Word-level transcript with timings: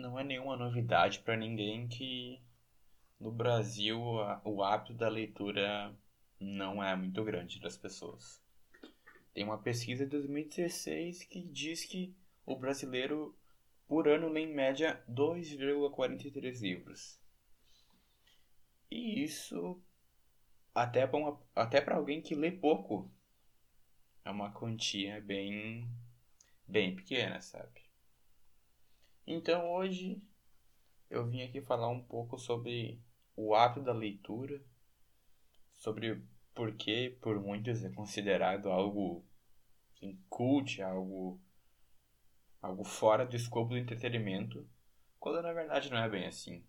não 0.00 0.18
é 0.18 0.24
nenhuma 0.24 0.56
novidade 0.56 1.20
para 1.20 1.36
ninguém 1.36 1.86
que 1.86 2.40
no 3.18 3.30
Brasil 3.30 4.00
o 4.44 4.62
hábito 4.62 4.94
da 4.94 5.08
leitura 5.08 5.94
não 6.40 6.82
é 6.82 6.96
muito 6.96 7.22
grande 7.22 7.60
das 7.60 7.76
pessoas. 7.76 8.42
Tem 9.34 9.44
uma 9.44 9.58
pesquisa 9.58 10.04
de 10.04 10.10
2016 10.10 11.24
que 11.24 11.42
diz 11.42 11.84
que 11.84 12.16
o 12.46 12.56
brasileiro 12.56 13.36
por 13.86 14.08
ano 14.08 14.28
lê 14.28 14.40
em 14.40 14.54
média 14.54 15.02
2,43 15.08 16.60
livros. 16.60 17.20
E 18.90 19.22
isso 19.22 19.80
até 20.74 21.06
para 21.06 21.36
até 21.54 21.92
alguém 21.92 22.22
que 22.22 22.34
lê 22.34 22.50
pouco 22.50 23.10
é 24.24 24.30
uma 24.30 24.52
quantia 24.52 25.20
bem 25.20 25.88
bem 26.66 26.94
pequena, 26.94 27.40
sabe? 27.40 27.79
Então 29.32 29.70
hoje 29.70 30.20
eu 31.08 31.24
vim 31.24 31.42
aqui 31.42 31.62
falar 31.62 31.88
um 31.88 32.02
pouco 32.02 32.36
sobre 32.36 33.00
o 33.36 33.54
hábito 33.54 33.80
da 33.80 33.92
leitura, 33.92 34.60
sobre 35.72 36.20
por 36.52 36.74
que 36.74 37.10
por 37.22 37.40
muitos 37.40 37.84
é 37.84 37.92
considerado 37.92 38.68
algo 38.68 39.24
assim, 39.94 40.20
cult, 40.28 40.82
algo 40.82 41.40
algo 42.60 42.82
fora 42.82 43.24
do 43.24 43.36
escopo 43.36 43.68
do 43.70 43.78
entretenimento, 43.78 44.68
quando 45.20 45.40
na 45.42 45.52
verdade 45.52 45.92
não 45.92 45.98
é 45.98 46.08
bem 46.08 46.26
assim. 46.26 46.66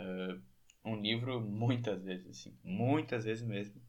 Uh, 0.00 0.42
um 0.84 0.96
livro, 0.96 1.40
muitas 1.40 2.02
vezes, 2.02 2.40
assim, 2.40 2.58
muitas 2.64 3.24
vezes 3.24 3.46
mesmo, 3.46 3.80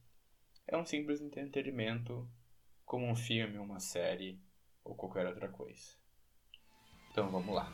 é 0.68 0.78
um 0.78 0.86
simples 0.86 1.22
entretenimento 1.22 2.30
como 2.86 3.08
um 3.08 3.16
filme, 3.16 3.58
uma 3.58 3.80
série 3.80 4.40
ou 4.84 4.94
qualquer 4.94 5.26
outra 5.26 5.50
coisa. 5.50 5.99
Então 7.12 7.30
vamos 7.30 7.54
lá. 7.54 7.72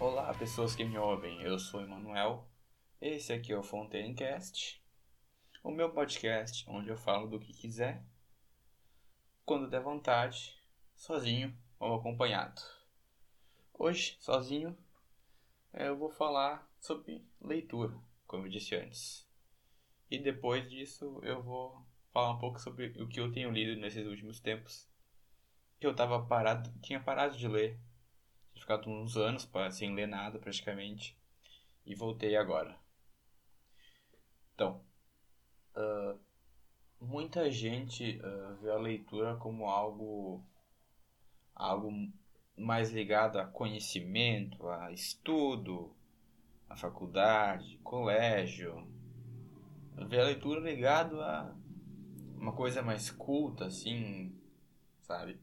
Olá, 0.00 0.32
pessoas 0.34 0.74
que 0.74 0.84
me 0.84 0.96
ouvem. 0.96 1.42
Eu 1.42 1.58
sou 1.58 1.80
Emanuel. 1.82 2.48
Esse 3.00 3.32
aqui 3.32 3.52
é 3.52 3.58
o 3.58 3.62
Fontaincast, 3.62 4.82
o 5.62 5.70
meu 5.70 5.90
podcast 5.92 6.64
onde 6.68 6.88
eu 6.88 6.96
falo 6.96 7.28
do 7.28 7.38
que 7.38 7.52
quiser, 7.52 8.02
quando 9.48 9.66
der 9.66 9.80
vontade, 9.80 10.54
sozinho 10.94 11.56
ou 11.80 11.94
acompanhado. 11.94 12.60
Hoje, 13.72 14.14
sozinho, 14.20 14.76
eu 15.72 15.96
vou 15.96 16.10
falar 16.10 16.70
sobre 16.78 17.26
leitura, 17.40 17.98
como 18.26 18.44
eu 18.44 18.50
disse 18.50 18.76
antes. 18.76 19.26
E 20.10 20.18
depois 20.18 20.68
disso, 20.68 21.18
eu 21.22 21.42
vou 21.42 21.82
falar 22.12 22.32
um 22.32 22.38
pouco 22.38 22.60
sobre 22.60 22.88
o 23.02 23.08
que 23.08 23.20
eu 23.20 23.32
tenho 23.32 23.50
lido 23.50 23.80
nesses 23.80 24.06
últimos 24.06 24.38
tempos. 24.38 24.86
Que 25.80 25.86
eu 25.86 25.96
tava 25.96 26.26
parado, 26.26 26.70
tinha 26.82 27.00
parado 27.00 27.34
de 27.34 27.48
ler 27.48 27.80
tinha 28.52 28.60
ficado 28.60 28.90
uns 28.90 29.16
anos 29.16 29.48
sem 29.70 29.94
ler 29.94 30.08
nada 30.08 30.38
praticamente. 30.38 31.16
E 31.86 31.94
voltei 31.94 32.36
agora. 32.36 32.78
Então, 34.52 34.84
uh, 35.74 36.27
muita 37.00 37.50
gente 37.50 38.20
uh, 38.20 38.56
vê 38.62 38.70
a 38.70 38.78
leitura 38.78 39.36
como 39.36 39.66
algo, 39.66 40.44
algo 41.54 41.90
mais 42.56 42.90
ligado 42.90 43.38
a 43.38 43.46
conhecimento, 43.46 44.68
a 44.68 44.92
estudo, 44.92 45.94
a 46.68 46.76
faculdade, 46.76 47.78
colégio. 47.78 48.86
Vê 50.08 50.20
a 50.20 50.24
leitura 50.24 50.60
ligado 50.60 51.20
a 51.20 51.54
uma 52.36 52.52
coisa 52.52 52.82
mais 52.82 53.10
culta, 53.10 53.66
assim, 53.66 54.32
sabe? 55.02 55.40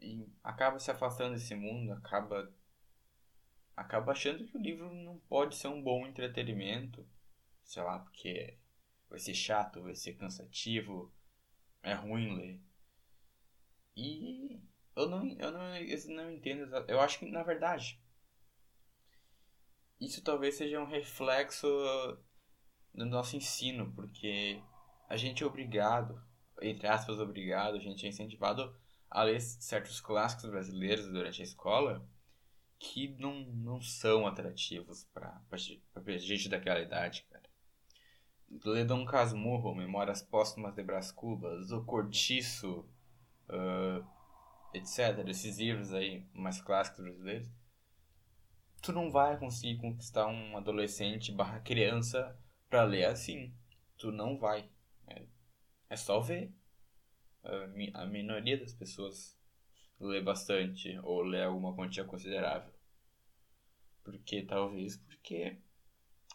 e 0.00 0.28
acaba 0.42 0.78
se 0.78 0.90
afastando 0.90 1.34
desse 1.34 1.54
mundo, 1.54 1.92
acaba 1.92 2.52
acaba 3.76 4.12
achando 4.12 4.46
que 4.46 4.56
o 4.56 4.60
livro 4.60 4.92
não 4.94 5.18
pode 5.28 5.54
ser 5.54 5.68
um 5.68 5.82
bom 5.82 6.06
entretenimento, 6.06 7.06
sei 7.62 7.82
lá, 7.82 7.98
porque 7.98 8.56
vai 9.08 9.18
ser 9.18 9.34
chato, 9.34 9.82
vai 9.82 9.94
ser 9.94 10.14
cansativo, 10.14 11.12
é 11.82 11.94
ruim 11.94 12.36
ler. 12.36 12.60
E 13.96 14.60
eu 14.94 15.08
não, 15.08 15.26
eu 15.38 15.52
não, 15.52 15.76
eu 15.76 16.08
não 16.08 16.30
entendo, 16.30 16.74
eu 16.88 17.00
acho 17.00 17.18
que 17.18 17.30
na 17.30 17.42
verdade 17.42 18.00
isso 20.00 20.22
talvez 20.22 20.56
seja 20.56 20.80
um 20.80 20.86
reflexo 20.86 21.66
do 22.94 23.06
nosso 23.06 23.36
ensino, 23.36 23.92
porque 23.94 24.62
a 25.08 25.16
gente 25.16 25.42
é 25.42 25.46
obrigado, 25.46 26.22
entre 26.60 26.86
aspas, 26.86 27.18
obrigado, 27.18 27.76
a 27.76 27.80
gente 27.80 28.04
é 28.04 28.08
incentivado 28.08 28.74
a 29.10 29.22
ler 29.22 29.40
certos 29.40 30.00
clássicos 30.00 30.50
brasileiros 30.50 31.06
durante 31.06 31.40
a 31.40 31.44
escola 31.44 32.06
que 32.78 33.08
não, 33.18 33.40
não 33.52 33.80
são 33.80 34.26
atrativos 34.26 35.04
para 35.14 35.40
gente 36.18 36.48
daquela 36.48 36.80
idade, 36.80 37.26
Dom 38.86 39.04
Casmurro, 39.04 39.74
Memórias 39.74 40.22
Póstumas 40.22 40.74
de 40.74 40.82
Brás 40.82 41.10
Cubas, 41.12 41.70
O 41.72 41.84
Cortiço, 41.84 42.84
uh, 43.48 44.06
etc. 44.72 45.26
Esses 45.28 45.58
livros 45.58 45.92
aí 45.92 46.24
mais 46.32 46.60
clássicos 46.60 47.04
brasileiros. 47.04 47.48
Tu 48.82 48.92
não 48.92 49.10
vai 49.10 49.38
conseguir 49.38 49.78
conquistar 49.78 50.26
um 50.26 50.56
adolescente 50.56 51.32
barra 51.32 51.60
criança 51.60 52.38
para 52.68 52.84
ler 52.84 53.04
assim. 53.04 53.52
Tu 53.98 54.12
não 54.12 54.38
vai. 54.38 54.68
É, 55.08 55.22
é 55.90 55.96
só 55.96 56.20
ver 56.20 56.52
a, 57.42 58.02
a 58.02 58.06
minoria 58.06 58.58
das 58.58 58.74
pessoas 58.74 59.36
lê 59.98 60.20
bastante 60.20 60.98
ou 61.02 61.22
lê 61.22 61.42
alguma 61.42 61.74
quantia 61.74 62.04
considerável. 62.04 62.72
Porque 64.04 64.42
talvez 64.42 64.96
porque 64.98 65.58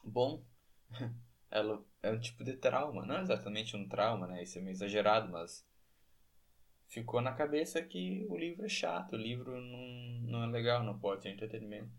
bom, 0.03 0.43
ela 1.51 1.83
é 2.01 2.09
um 2.09 2.19
tipo 2.19 2.43
de 2.43 2.53
trauma, 2.53 3.05
não 3.05 3.17
é 3.17 3.21
exatamente 3.21 3.75
um 3.75 3.87
trauma, 3.87 4.25
né? 4.25 4.41
Isso 4.41 4.57
é 4.57 4.61
meio 4.61 4.71
exagerado, 4.71 5.29
mas 5.31 5.65
ficou 6.87 7.21
na 7.21 7.33
cabeça 7.33 7.81
que 7.81 8.25
o 8.29 8.37
livro 8.37 8.65
é 8.65 8.69
chato, 8.69 9.13
o 9.13 9.17
livro 9.17 9.59
não, 9.59 10.29
não 10.29 10.43
é 10.43 10.47
legal, 10.47 10.83
não 10.83 10.97
pode 10.97 11.23
ser 11.23 11.29
entretenimento. 11.29 11.91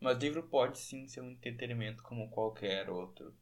Mas 0.00 0.18
livro 0.18 0.42
pode 0.42 0.78
sim 0.78 1.06
ser 1.06 1.20
um 1.20 1.30
entretenimento 1.30 2.02
como 2.02 2.30
qualquer 2.30 2.90
outro. 2.90 3.34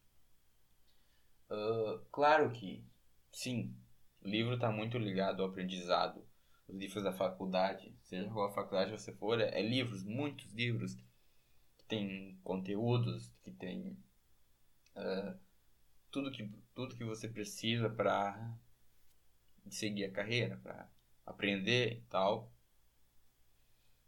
Uh, 1.50 1.98
claro 2.10 2.50
que, 2.52 2.84
sim, 3.32 3.76
o 4.22 4.28
livro 4.28 4.54
está 4.54 4.70
muito 4.70 4.98
ligado 4.98 5.42
ao 5.42 5.48
aprendizado. 5.48 6.24
Os 6.68 6.76
livros 6.76 7.04
da 7.04 7.12
faculdade, 7.12 7.94
seja 8.02 8.30
qual 8.30 8.52
faculdade 8.54 8.90
você 8.90 9.12
for, 9.12 9.40
é, 9.40 9.58
é 9.58 9.62
livros, 9.62 10.02
muitos 10.02 10.50
livros 10.52 10.94
que 11.76 11.84
tem 11.86 12.38
conteúdos, 12.42 13.32
que 13.42 13.50
tem 13.50 13.98
uh, 14.96 15.38
tudo, 16.14 16.30
que, 16.30 16.48
tudo 16.72 16.94
que 16.94 17.02
você 17.02 17.28
precisa 17.28 17.90
para 17.90 18.56
seguir 19.68 20.04
a 20.04 20.12
carreira, 20.12 20.56
para 20.58 20.88
aprender 21.26 21.98
e 21.98 22.00
tal. 22.02 22.52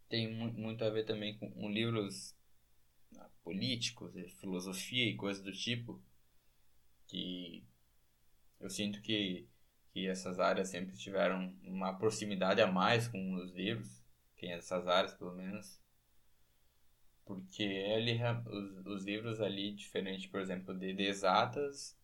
Tem 0.09 0.33
muito 0.33 0.85
a 0.85 0.91
ver 0.91 1.05
também 1.05 1.37
com, 1.37 1.51
com 1.51 1.69
livros 1.69 2.31
uh, 3.17 3.29
políticos, 3.43 4.15
filosofia 4.39 5.05
e 5.05 5.17
coisas 5.17 5.43
do 5.43 5.51
tipo, 5.51 6.01
que 7.09 7.67
eu 8.61 8.71
sinto 8.71 9.03
que 9.03 9.49
que 9.91 10.07
essas 10.07 10.39
áreas 10.39 10.69
sempre 10.69 10.95
tiveram 10.95 11.57
uma 11.63 11.99
proximidade 11.99 12.61
a 12.61 12.71
mais 12.71 13.09
com 13.09 13.33
os 13.37 13.51
livros, 13.53 14.05
quem 14.37 14.51
dessas 14.51 14.87
áreas 14.87 15.15
pelo 15.15 15.33
menos. 15.33 15.81
Porque 17.27 17.63
ele, 17.63 18.19
os, 18.47 18.87
os 18.87 19.05
livros 19.05 19.41
ali, 19.41 19.75
diferente, 19.75 20.29
por 20.31 20.41
exemplo, 20.41 20.73
de, 20.75 20.95
exatas, 21.03 21.99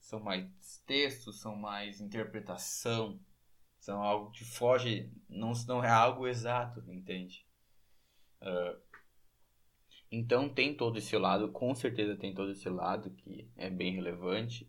são 0.00 0.18
mais 0.18 0.82
textos, 0.84 1.40
são 1.40 1.54
mais 1.54 2.00
interpretação, 2.00 3.20
são 3.78 4.02
algo 4.02 4.32
que 4.32 4.44
foge, 4.44 5.12
não, 5.28 5.52
não 5.68 5.84
é 5.84 5.90
algo 5.90 6.26
exato, 6.26 6.82
entende? 6.90 7.46
Uh, 8.42 8.80
então 10.10 10.48
tem 10.48 10.74
todo 10.74 10.98
esse 10.98 11.16
lado, 11.16 11.52
com 11.52 11.72
certeza 11.74 12.16
tem 12.16 12.34
todo 12.34 12.50
esse 12.50 12.68
lado 12.68 13.10
que 13.12 13.48
é 13.56 13.70
bem 13.70 13.94
relevante 13.94 14.68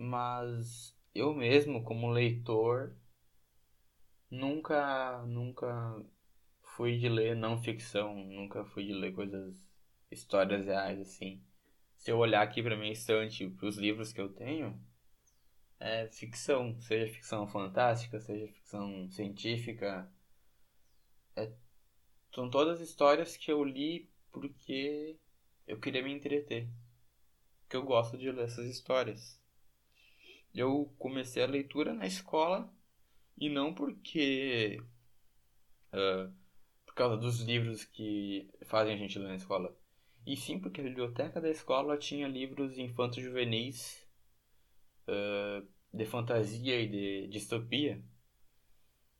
mas 0.00 0.96
eu 1.14 1.34
mesmo, 1.34 1.84
como 1.84 2.10
leitor, 2.10 2.96
nunca, 4.30 5.22
nunca 5.26 6.02
fui 6.80 6.96
de 6.96 7.10
ler 7.10 7.36
não 7.36 7.62
ficção, 7.62 8.14
nunca 8.24 8.64
fui 8.64 8.86
de 8.86 8.94
ler 8.94 9.12
coisas, 9.12 9.54
histórias 10.10 10.64
reais 10.64 10.98
assim. 10.98 11.44
Se 11.98 12.10
eu 12.10 12.16
olhar 12.16 12.40
aqui 12.40 12.62
para 12.62 12.74
minha 12.74 12.90
estante, 12.90 13.46
para 13.50 13.68
os 13.68 13.76
livros 13.76 14.14
que 14.14 14.20
eu 14.20 14.32
tenho, 14.32 14.82
é 15.78 16.08
ficção, 16.08 16.80
seja 16.80 17.12
ficção 17.12 17.46
fantástica, 17.46 18.18
seja 18.18 18.50
ficção 18.50 19.10
científica. 19.10 20.10
É, 21.36 21.52
são 22.34 22.48
todas 22.48 22.80
histórias 22.80 23.36
que 23.36 23.52
eu 23.52 23.62
li 23.62 24.10
porque 24.32 25.18
eu 25.66 25.78
queria 25.78 26.02
me 26.02 26.14
entreter. 26.14 26.66
Que 27.68 27.76
eu 27.76 27.84
gosto 27.84 28.16
de 28.16 28.32
ler 28.32 28.46
essas 28.46 28.64
histórias. 28.64 29.38
Eu 30.54 30.90
comecei 30.98 31.42
a 31.42 31.46
leitura 31.46 31.92
na 31.92 32.06
escola 32.06 32.72
e 33.36 33.50
não 33.50 33.74
porque. 33.74 34.82
Uh, 35.92 36.39
causa 37.00 37.16
dos 37.16 37.40
livros 37.40 37.82
que 37.82 38.50
fazem 38.66 38.92
a 38.92 38.96
gente 38.96 39.18
ler 39.18 39.28
na 39.28 39.34
escola. 39.34 39.74
E 40.26 40.36
sim 40.36 40.60
porque 40.60 40.82
a 40.82 40.84
biblioteca 40.84 41.40
da 41.40 41.48
escola 41.48 41.96
tinha 41.96 42.28
livros 42.28 42.76
infantos 42.76 43.22
juvenis 43.22 44.06
uh, 45.08 45.66
de 45.94 46.04
fantasia 46.04 46.78
e 46.78 46.86
de 46.86 47.26
distopia. 47.28 48.04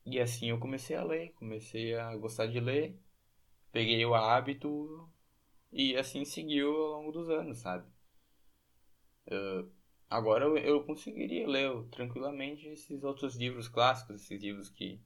E 0.04 0.20
assim 0.20 0.50
eu 0.50 0.58
comecei 0.58 0.94
a 0.94 1.02
ler, 1.02 1.32
comecei 1.32 1.94
a 1.94 2.14
gostar 2.16 2.48
de 2.48 2.60
ler, 2.60 3.00
peguei 3.72 4.04
o 4.04 4.14
hábito 4.14 5.10
e 5.72 5.96
assim 5.96 6.22
seguiu 6.26 6.76
ao 6.76 7.00
longo 7.00 7.12
dos 7.12 7.30
anos, 7.30 7.58
sabe? 7.58 7.90
Uh, 9.26 9.70
agora 10.10 10.44
eu, 10.44 10.58
eu 10.58 10.84
conseguiria 10.84 11.48
ler 11.48 11.82
tranquilamente 11.90 12.68
esses 12.68 13.02
outros 13.02 13.36
livros 13.36 13.68
clássicos, 13.68 14.16
esses 14.16 14.42
livros 14.42 14.68
que 14.68 15.00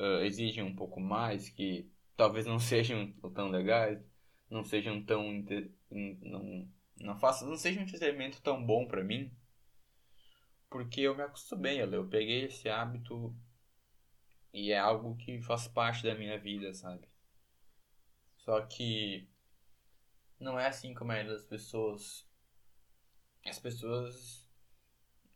uh, 0.00 0.22
exigem 0.24 0.62
um 0.64 0.74
pouco 0.74 1.00
mais, 1.00 1.48
que 1.50 1.90
talvez 2.16 2.46
não 2.46 2.58
sejam 2.60 3.12
tão 3.34 3.48
legais, 3.50 4.00
não 4.50 4.64
sejam 4.64 5.02
tão 5.04 5.44
não 5.90 6.68
não 6.96 7.18
faça, 7.18 7.44
não 7.44 7.56
seja 7.56 7.80
um 7.80 7.82
entretenimento 7.82 8.40
tão 8.40 8.64
bom 8.64 8.86
para 8.86 9.02
mim, 9.02 9.32
porque 10.70 11.00
eu 11.00 11.16
me 11.16 11.22
acostumei 11.22 11.80
a 11.80 11.86
ler, 11.86 11.96
eu 11.96 12.08
peguei 12.08 12.44
esse 12.44 12.68
hábito 12.68 13.34
e 14.52 14.70
é 14.70 14.78
algo 14.78 15.16
que 15.16 15.40
faz 15.42 15.66
parte 15.68 16.04
da 16.04 16.14
minha 16.14 16.38
vida, 16.38 16.72
sabe? 16.72 17.08
Só 18.38 18.60
que 18.62 19.28
não 20.38 20.58
é 20.58 20.66
assim 20.68 20.94
como 20.94 21.08
maioria 21.08 21.32
das 21.32 21.44
pessoas. 21.44 22.26
As 23.46 23.58
pessoas 23.58 24.48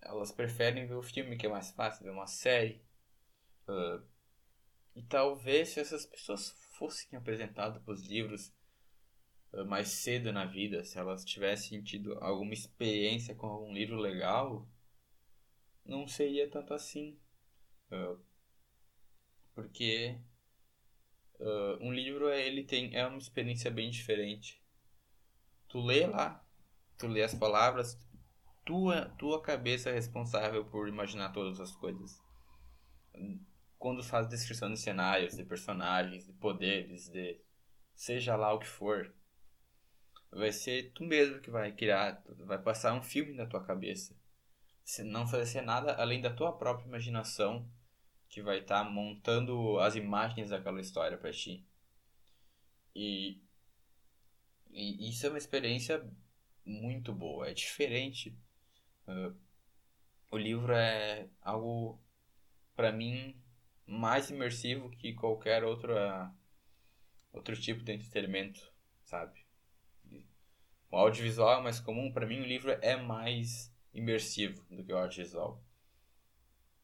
elas 0.01 0.31
preferem 0.33 0.87
ver 0.87 0.95
o 0.95 1.03
filme 1.03 1.37
que 1.37 1.47
é 1.47 1.51
mais 1.51 1.71
fácil, 1.73 2.05
ver 2.05 2.11
uma 2.11 2.27
série. 2.27 2.83
Uh, 3.69 4.03
e 4.99 5.03
talvez 5.05 5.71
se 5.71 5.81
essas 5.81 6.05
pessoas 6.05 6.50
fossem 6.73 7.19
apresentadas 7.19 7.83
para 7.83 7.95
os 7.95 8.06
livros 8.06 8.53
uh, 9.53 9.65
mais 9.65 9.89
cedo 9.89 10.33
na 10.33 10.45
vida, 10.45 10.85
se 10.85 10.99
elas 10.99 11.25
tivessem 11.25 11.83
tido 11.83 12.19
alguma 12.23 12.53
experiência 12.53 13.35
com 13.35 13.47
algum 13.47 13.73
livro 13.73 13.97
legal, 13.97 14.67
não 15.85 16.06
seria 16.06 16.50
tanto 16.50 16.75
assim. 16.75 17.19
Uh, 17.91 18.19
porque 19.55 20.19
um 21.81 21.93
livro 21.93 22.29
ele 22.29 22.65
tem 22.65 22.97
é 22.97 23.06
uma 23.06 23.17
experiência 23.17 23.71
bem 23.71 23.91
diferente 23.91 24.61
tu 25.69 25.81
lê 25.81 26.06
lá, 26.06 26.43
tu 26.97 27.06
lê 27.06 27.23
as 27.23 27.35
palavras, 27.35 27.99
tua, 28.65 29.11
tua 29.19 29.41
cabeça 29.41 29.91
é 29.91 29.93
responsável 29.93 30.65
por 30.65 30.89
imaginar 30.89 31.31
todas 31.31 31.61
as 31.61 31.75
coisas. 31.77 32.21
Quando 33.79 34.03
faz 34.03 34.29
descrição 34.29 34.73
de 34.73 34.79
cenários, 34.79 35.37
de 35.37 35.45
personagens, 35.45 36.27
de 36.27 36.33
poderes, 36.33 37.09
de 37.09 37.41
seja 37.95 38.37
lá 38.37 38.53
o 38.53 38.59
que 38.59 38.67
for, 38.67 39.15
vai 40.31 40.53
ser 40.53 40.93
tu 40.93 41.05
mesmo 41.05 41.41
que 41.41 41.51
vai 41.51 41.73
criar, 41.73 42.23
vai 42.47 42.59
passar 42.59 42.95
um 42.95 43.03
filme 43.03 43.35
na 43.35 43.47
tua 43.47 43.65
cabeça. 43.65 44.17
Se 44.85 45.03
não 45.03 45.27
fazer 45.27 45.63
nada 45.63 45.95
além 45.95 46.21
da 46.21 46.33
tua 46.33 46.53
própria 46.57 46.87
imaginação 46.87 47.71
que 48.29 48.43
vai 48.43 48.59
estar 48.61 48.85
tá 48.85 48.91
montando 48.91 49.79
as 49.81 49.95
imagens 49.95 50.51
daquela 50.51 50.81
história 50.81 51.17
para 51.17 51.33
ti. 51.33 51.65
E 52.95 53.41
e 54.71 55.09
isso 55.09 55.27
é 55.27 55.29
uma 55.29 55.39
experiência 55.39 56.05
muito 56.65 57.13
boa, 57.13 57.49
é 57.49 57.55
diferente. 57.55 58.37
Uh, 59.07 59.35
o 60.31 60.37
livro 60.37 60.73
é 60.73 61.29
algo, 61.41 62.01
para 62.77 62.93
mim, 62.93 63.35
mais 63.88 64.29
imersivo 64.29 64.90
que 64.90 65.14
qualquer 65.14 65.64
outra, 65.64 66.31
outro 67.32 67.58
tipo 67.58 67.82
de 67.82 67.93
entretenimento, 67.93 68.70
sabe? 69.02 69.40
O 70.90 70.96
audiovisual 70.96 71.61
é 71.61 71.62
mais 71.62 71.81
comum, 71.81 72.12
para 72.12 72.26
mim 72.26 72.40
o 72.40 72.46
livro 72.46 72.70
é 72.82 72.96
mais 72.96 73.75
imersivo 73.94 74.62
do 74.70 74.85
que 74.85 74.93
o 74.93 74.99
audiovisual. 74.99 75.62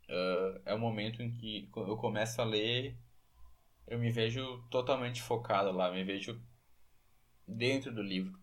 Uh, 0.08 0.60
é 0.64 0.74
o 0.74 0.78
momento 0.78 1.22
em 1.22 1.30
que 1.30 1.68
eu 1.76 1.96
começo 1.96 2.40
a 2.40 2.44
ler, 2.44 2.96
eu 3.86 3.98
me 3.98 4.10
vejo 4.10 4.62
totalmente 4.70 5.22
focado 5.22 5.72
lá, 5.72 5.90
me 5.90 6.04
vejo 6.04 6.40
dentro 7.46 7.92
do 7.92 8.02
livro. 8.02 8.38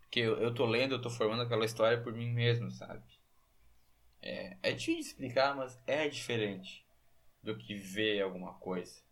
Porque 0.00 0.20
eu, 0.20 0.38
eu 0.38 0.54
tô 0.54 0.66
lendo, 0.66 0.94
eu 0.94 1.02
tô 1.02 1.10
formando 1.10 1.42
aquela 1.42 1.64
história 1.64 2.00
por 2.00 2.12
mim 2.12 2.30
mesmo, 2.30 2.70
sabe? 2.70 3.02
É, 4.20 4.56
é 4.62 4.72
difícil 4.72 5.02
de 5.02 5.08
explicar, 5.08 5.56
mas 5.56 5.80
é 5.86 6.08
diferente 6.08 6.84
do 7.42 7.56
que 7.56 7.74
ver 7.74 8.22
alguma 8.22 8.54
coisa. 8.54 9.02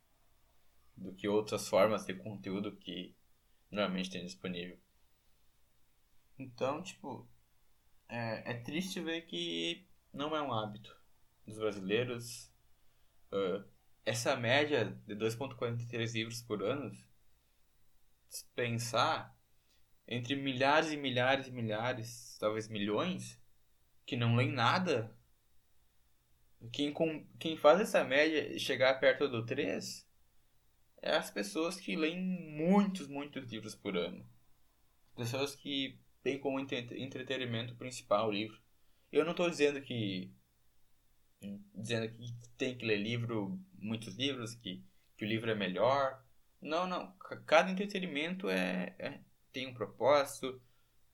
Do 0.97 1.13
que 1.15 1.29
outras 1.29 1.69
formas 1.69 2.05
de 2.05 2.15
conteúdo 2.15 2.77
que 2.77 3.15
normalmente 3.71 4.11
tem 4.11 4.25
disponível. 4.25 4.79
Então, 6.39 6.83
tipo, 6.83 7.29
é, 8.09 8.53
é 8.53 8.55
triste 8.55 9.01
ver 9.01 9.23
que 9.23 9.87
não 10.13 10.35
é 10.35 10.43
um 10.43 10.53
hábito 10.53 10.97
dos 11.47 11.59
brasileiros. 11.59 12.51
Uh, 13.33 13.65
essa 14.05 14.37
média 14.37 14.85
de 15.07 15.15
2,43 15.15 16.15
livros 16.15 16.43
por 16.43 16.63
ano 16.63 16.91
pensar 18.55 19.37
entre 20.07 20.35
milhares 20.35 20.91
e 20.91 20.97
milhares 20.97 21.47
e 21.47 21.53
milhares, 21.53 22.37
talvez 22.41 22.69
milhões, 22.69 23.41
que 24.05 24.17
não 24.17 24.35
leem 24.35 24.51
nada, 24.51 25.17
quem, 26.73 26.95
quem 27.39 27.57
faz 27.57 27.81
essa 27.81 28.05
média 28.05 28.59
chegar 28.59 29.01
perto 29.01 29.29
do 29.29 29.45
3 29.45 30.07
é 31.03 31.17
as 31.17 31.31
pessoas 31.31 31.81
que 31.81 31.97
leem 31.97 32.19
muitos, 32.19 33.09
muitos 33.09 33.51
livros 33.51 33.75
por 33.75 33.97
ano. 33.97 34.25
Pessoas 35.17 35.55
que 35.55 35.99
têm 36.23 36.39
como 36.39 36.61
entretenimento 36.61 37.75
principal 37.75 38.29
o 38.29 38.33
livro. 38.33 38.61
Eu 39.11 39.25
não 39.25 39.33
estou 39.33 39.49
dizendo 39.49 39.81
que 39.81 40.33
dizendo 41.75 42.09
que 42.11 42.35
tem 42.59 42.77
que 42.77 42.85
ler 42.85 42.99
livro, 42.99 43.59
muitos 43.79 44.15
livros, 44.17 44.55
que, 44.55 44.85
que 45.17 45.25
o 45.25 45.29
livro 45.29 45.51
é 45.51 45.55
melhor, 45.55 46.23
não, 46.61 46.87
não. 46.87 47.13
Cada 47.47 47.71
entretenimento 47.71 48.49
é, 48.49 48.95
é, 48.99 49.21
tem 49.53 49.69
um 49.69 49.75
propósito, 49.75 50.61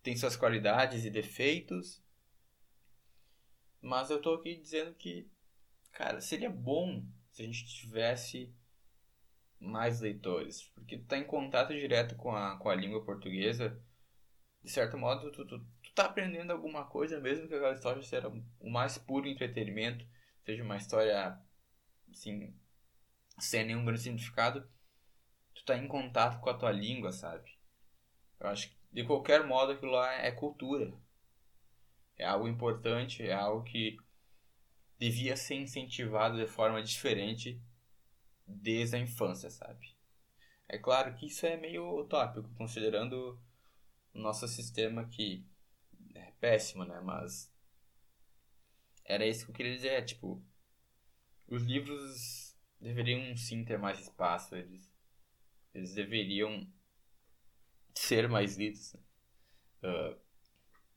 tem 0.02 0.16
suas 0.16 0.36
qualidades 0.36 1.04
e 1.04 1.10
defeitos. 1.10 2.02
Mas 3.80 4.10
eu 4.10 4.20
tô 4.20 4.34
aqui 4.34 4.56
dizendo 4.56 4.92
que, 4.94 5.30
cara, 5.96 6.20
seria 6.20 6.50
bom 6.50 7.02
se 7.30 7.42
a 7.42 7.46
gente 7.46 7.66
tivesse 7.66 8.54
mais 9.58 10.00
leitores. 10.00 10.62
Porque 10.74 10.98
tu 10.98 11.06
tá 11.06 11.16
em 11.16 11.24
contato 11.24 11.72
direto 11.72 12.14
com 12.16 12.30
a, 12.36 12.58
com 12.58 12.68
a 12.68 12.74
língua 12.74 13.02
portuguesa. 13.02 13.82
De 14.62 14.70
certo 14.70 14.98
modo, 14.98 15.32
tu, 15.32 15.46
tu, 15.46 15.58
tu 15.58 15.94
tá 15.94 16.04
aprendendo 16.04 16.52
alguma 16.52 16.84
coisa, 16.84 17.18
mesmo 17.18 17.48
que 17.48 17.54
aquela 17.54 17.72
história 17.72 18.02
seja 18.02 18.28
o 18.60 18.68
mais 18.68 18.98
puro 18.98 19.26
entretenimento, 19.26 20.06
seja 20.44 20.62
uma 20.62 20.76
história, 20.76 21.40
assim, 22.10 22.54
sem 23.38 23.64
nenhum 23.64 23.84
grande 23.84 24.02
significado 24.02 24.68
tu 25.54 25.64
tá 25.64 25.76
em 25.78 25.88
contato 25.88 26.38
com 26.40 26.50
a 26.50 26.54
tua 26.54 26.70
língua, 26.70 27.10
sabe? 27.10 27.58
Eu 28.38 28.48
acho 28.48 28.68
que 28.68 28.76
de 28.92 29.04
qualquer 29.04 29.44
modo 29.44 29.72
aquilo 29.72 29.92
lá 29.92 30.12
é 30.12 30.30
cultura. 30.30 30.92
É 32.18 32.26
algo 32.26 32.46
importante, 32.46 33.22
é 33.22 33.32
algo 33.32 33.64
que 33.64 33.96
devia 34.98 35.36
ser 35.36 35.56
incentivado 35.56 36.36
de 36.36 36.46
forma 36.46 36.82
diferente 36.82 37.60
desde 38.46 38.96
a 38.96 38.98
infância, 38.98 39.50
sabe? 39.50 39.94
É 40.68 40.78
claro 40.78 41.14
que 41.14 41.26
isso 41.26 41.46
é 41.46 41.56
meio 41.56 42.00
utópico, 42.00 42.48
considerando 42.54 43.40
o 44.14 44.18
nosso 44.18 44.46
sistema 44.48 45.06
que 45.06 45.46
é 46.14 46.32
péssimo, 46.40 46.84
né? 46.84 47.00
Mas 47.00 47.52
era 49.04 49.26
isso 49.26 49.44
que 49.44 49.50
eu 49.52 49.54
queria 49.54 49.74
dizer, 49.74 49.88
é, 49.88 50.02
tipo, 50.02 50.42
os 51.48 51.62
livros 51.62 52.56
deveriam 52.80 53.36
sim 53.36 53.64
ter 53.64 53.78
mais 53.78 54.00
espaço, 54.00 54.56
eles 54.56 54.94
eles 55.76 55.92
deveriam 55.92 56.66
ser 57.94 58.28
mais 58.28 58.56
lidos. 58.56 58.94
Uh, 59.82 60.18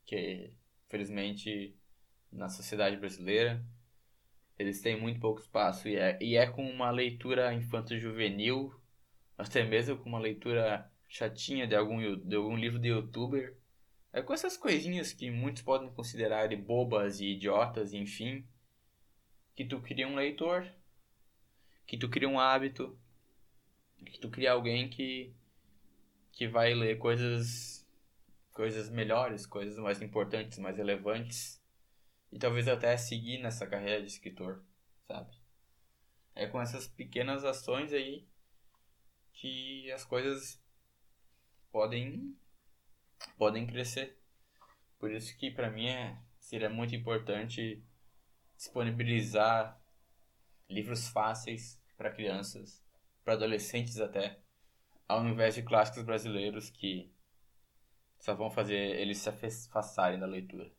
que, 0.06 0.56
felizmente, 0.88 1.78
na 2.32 2.48
sociedade 2.48 2.96
brasileira, 2.96 3.64
eles 4.60 4.82
têm 4.82 5.00
muito 5.00 5.18
pouco 5.18 5.40
espaço. 5.40 5.88
E 5.88 5.96
é, 5.96 6.18
e 6.20 6.36
é 6.36 6.46
com 6.46 6.62
uma 6.68 6.90
leitura 6.90 7.52
infanto-juvenil, 7.54 8.74
até 9.38 9.64
mesmo 9.64 9.96
com 9.96 10.08
uma 10.10 10.18
leitura 10.18 10.90
chatinha 11.08 11.66
de 11.66 11.74
algum, 11.74 11.98
de 12.16 12.36
algum 12.36 12.56
livro 12.56 12.78
de 12.78 12.88
youtuber, 12.88 13.56
É 14.12 14.22
com 14.22 14.34
essas 14.34 14.56
coisinhas 14.56 15.12
que 15.12 15.30
muitos 15.30 15.62
podem 15.62 15.90
considerar 15.92 16.54
bobas 16.56 17.20
e 17.20 17.28
idiotas, 17.32 17.94
enfim, 17.94 18.44
que 19.56 19.64
tu 19.64 19.80
cria 19.80 20.06
um 20.08 20.16
leitor, 20.16 20.66
que 21.86 21.96
tu 21.96 22.08
cria 22.08 22.28
um 22.28 22.38
hábito, 22.38 22.98
que 24.04 24.18
tu 24.20 24.28
cria 24.30 24.52
alguém 24.52 24.88
que 24.90 25.32
que 26.32 26.48
vai 26.48 26.74
ler 26.74 26.98
coisas 26.98 27.86
coisas 28.52 28.90
melhores, 28.90 29.46
coisas 29.46 29.78
mais 29.78 30.02
importantes, 30.02 30.58
mais 30.58 30.76
relevantes 30.76 31.59
e 32.32 32.38
talvez 32.38 32.68
até 32.68 32.96
seguir 32.96 33.38
nessa 33.42 33.66
carreira 33.66 34.00
de 34.00 34.08
escritor, 34.08 34.64
sabe? 35.06 35.36
É 36.34 36.46
com 36.46 36.60
essas 36.60 36.86
pequenas 36.86 37.44
ações 37.44 37.92
aí 37.92 38.26
que 39.32 39.90
as 39.92 40.04
coisas 40.04 40.62
podem 41.70 42.36
podem 43.36 43.66
crescer. 43.66 44.18
Por 44.98 45.10
isso 45.10 45.36
que 45.36 45.50
para 45.50 45.70
mim 45.70 45.88
é, 45.88 46.18
seria 46.38 46.68
muito 46.68 46.94
importante 46.94 47.82
disponibilizar 48.56 49.80
livros 50.68 51.08
fáceis 51.08 51.80
para 51.96 52.12
crianças, 52.12 52.84
para 53.24 53.34
adolescentes 53.34 53.98
até, 53.98 54.40
ao 55.08 55.26
invés 55.26 55.54
de 55.54 55.62
clássicos 55.62 56.04
brasileiros 56.04 56.70
que 56.70 57.12
só 58.18 58.34
vão 58.34 58.50
fazer 58.50 59.00
eles 59.00 59.18
se 59.18 59.28
afastarem 59.28 60.18
da 60.18 60.26
leitura. 60.26 60.70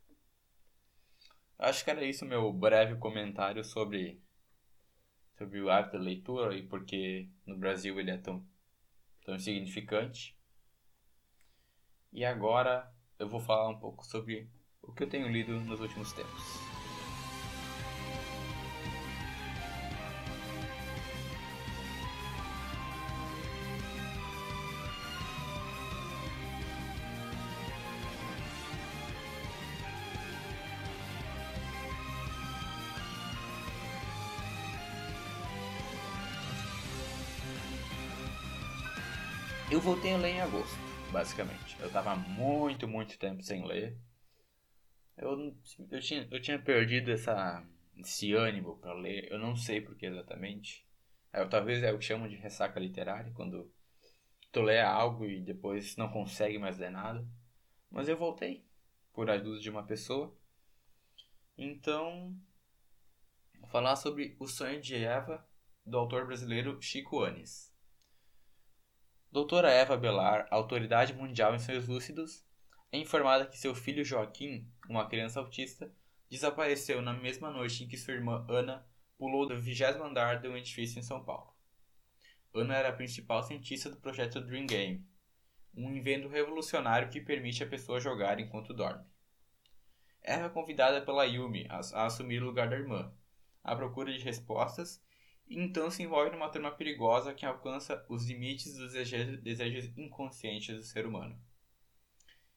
Acho 1.62 1.84
que 1.84 1.90
era 1.92 2.04
isso 2.04 2.26
meu 2.26 2.52
breve 2.52 2.96
comentário 2.96 3.62
sobre 3.62 4.20
sobre 5.38 5.60
o 5.60 5.70
hábito 5.70 5.96
da 5.96 6.02
leitura 6.02 6.56
e 6.56 6.66
porque 6.66 7.28
no 7.46 7.56
Brasil 7.56 8.00
ele 8.00 8.10
é 8.10 8.18
tão 8.18 8.44
tão 9.24 9.36
insignificante. 9.36 10.36
E 12.12 12.24
agora 12.24 12.92
eu 13.16 13.28
vou 13.28 13.38
falar 13.38 13.68
um 13.68 13.78
pouco 13.78 14.04
sobre 14.04 14.50
o 14.82 14.92
que 14.92 15.04
eu 15.04 15.08
tenho 15.08 15.28
lido 15.28 15.52
nos 15.60 15.78
últimos 15.78 16.12
tempos. 16.12 16.71
Voltei 40.02 40.14
a 40.14 40.18
ler 40.18 40.30
em 40.30 40.40
agosto, 40.40 40.76
basicamente. 41.12 41.76
Eu 41.78 41.88
tava 41.88 42.16
muito, 42.16 42.88
muito 42.88 43.16
tempo 43.16 43.40
sem 43.40 43.64
ler. 43.64 43.96
Eu, 45.16 45.54
eu, 45.92 46.00
tinha, 46.00 46.26
eu 46.28 46.42
tinha 46.42 46.58
perdido 46.58 47.12
essa, 47.12 47.64
esse 47.96 48.32
ânimo 48.32 48.76
para 48.78 48.94
ler. 48.94 49.30
Eu 49.30 49.38
não 49.38 49.54
sei 49.54 49.80
por 49.80 49.94
que 49.94 50.06
exatamente. 50.06 50.84
É, 51.32 51.44
talvez 51.44 51.84
é 51.84 51.92
o 51.92 51.98
que 52.00 52.04
chamam 52.04 52.26
de 52.26 52.34
ressaca 52.34 52.80
literária, 52.80 53.30
quando 53.32 53.72
tu 54.50 54.62
lê 54.62 54.80
algo 54.80 55.24
e 55.24 55.40
depois 55.40 55.96
não 55.96 56.08
consegue 56.08 56.58
mais 56.58 56.78
ler 56.78 56.90
nada. 56.90 57.24
Mas 57.88 58.08
eu 58.08 58.16
voltei, 58.16 58.66
por 59.12 59.30
ajuda 59.30 59.60
de 59.60 59.70
uma 59.70 59.86
pessoa. 59.86 60.36
Então, 61.56 62.36
vou 63.56 63.68
falar 63.68 63.94
sobre 63.94 64.34
O 64.40 64.48
Sonho 64.48 64.80
de 64.80 64.96
Eva, 64.96 65.46
do 65.86 65.96
autor 65.96 66.26
brasileiro 66.26 66.76
Chico 66.82 67.22
Anes. 67.22 67.71
Doutora 69.32 69.70
Eva 69.70 69.96
Belar, 69.96 70.46
autoridade 70.50 71.14
mundial 71.14 71.54
em 71.54 71.58
sonhos 71.58 71.88
lúcidos, 71.88 72.44
é 72.92 72.98
informada 72.98 73.46
que 73.46 73.56
seu 73.56 73.74
filho 73.74 74.04
Joaquim, 74.04 74.70
uma 74.86 75.08
criança 75.08 75.40
autista, 75.40 75.90
desapareceu 76.28 77.00
na 77.00 77.14
mesma 77.14 77.50
noite 77.50 77.82
em 77.82 77.88
que 77.88 77.96
sua 77.96 78.12
irmã 78.12 78.44
Ana 78.46 78.86
pulou 79.16 79.48
do 79.48 79.58
vigésimo 79.58 80.04
andar 80.04 80.42
de 80.42 80.48
um 80.48 80.54
edifício 80.54 80.98
em 80.98 81.02
São 81.02 81.24
Paulo. 81.24 81.50
Ana 82.54 82.76
era 82.76 82.90
a 82.90 82.92
principal 82.92 83.42
cientista 83.42 83.88
do 83.88 83.96
projeto 83.96 84.38
Dream 84.38 84.66
Game, 84.66 85.08
um 85.74 85.90
invento 85.96 86.28
revolucionário 86.28 87.08
que 87.08 87.18
permite 87.18 87.64
a 87.64 87.66
pessoa 87.66 87.98
jogar 87.98 88.38
enquanto 88.38 88.74
dorme. 88.74 89.06
Eva 90.20 90.44
é 90.44 90.50
convidada 90.50 91.00
pela 91.00 91.24
Yumi 91.24 91.66
a, 91.70 91.78
assumir 92.04 92.42
o 92.42 92.46
lugar 92.46 92.68
da 92.68 92.76
irmã, 92.76 93.10
à 93.64 93.74
procura 93.74 94.12
de 94.12 94.22
respostas 94.22 95.02
então 95.58 95.90
se 95.90 96.02
envolve 96.02 96.30
numa 96.30 96.48
trama 96.48 96.70
perigosa 96.70 97.34
que 97.34 97.44
alcança 97.44 98.04
os 98.08 98.26
limites 98.26 98.76
dos 98.76 98.92
desejos 98.92 99.96
inconscientes 99.96 100.76
do 100.76 100.82
ser 100.82 101.06
humano. 101.06 101.38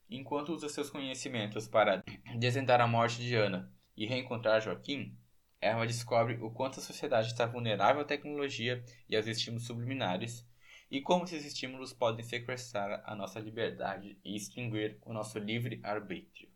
Enquanto 0.10 0.54
usa 0.54 0.70
seus 0.70 0.90
conhecimentos 0.90 1.68
para 1.68 2.04
desvendar 2.38 2.80
a 2.80 2.88
morte 2.88 3.18
de 3.18 3.36
Ana 3.36 3.72
e 3.98 4.06
reencontrar 4.06 4.62
Joaquim, 4.62 5.18
Eva 5.60 5.88
descobre 5.88 6.38
o 6.42 6.52
quanto 6.52 6.80
a 6.80 6.84
sociedade 6.84 7.30
está 7.30 7.46
vulnerável 7.46 8.02
à 8.02 8.06
tecnologia 8.06 8.84
e 9.10 9.16
aos 9.16 9.26
estímulos 9.26 9.66
subliminares 9.66 10.48
e 10.92 11.02
como 11.02 11.24
esses 11.24 11.44
estímulos 11.46 11.92
podem 11.92 12.24
sequestrar 12.24 13.02
a 13.06 13.16
nossa 13.16 13.40
liberdade 13.40 14.18
e 14.24 14.36
extinguir 14.36 15.00
o 15.02 15.12
nosso 15.12 15.40
livre 15.40 15.80
arbítrio. 15.84 16.50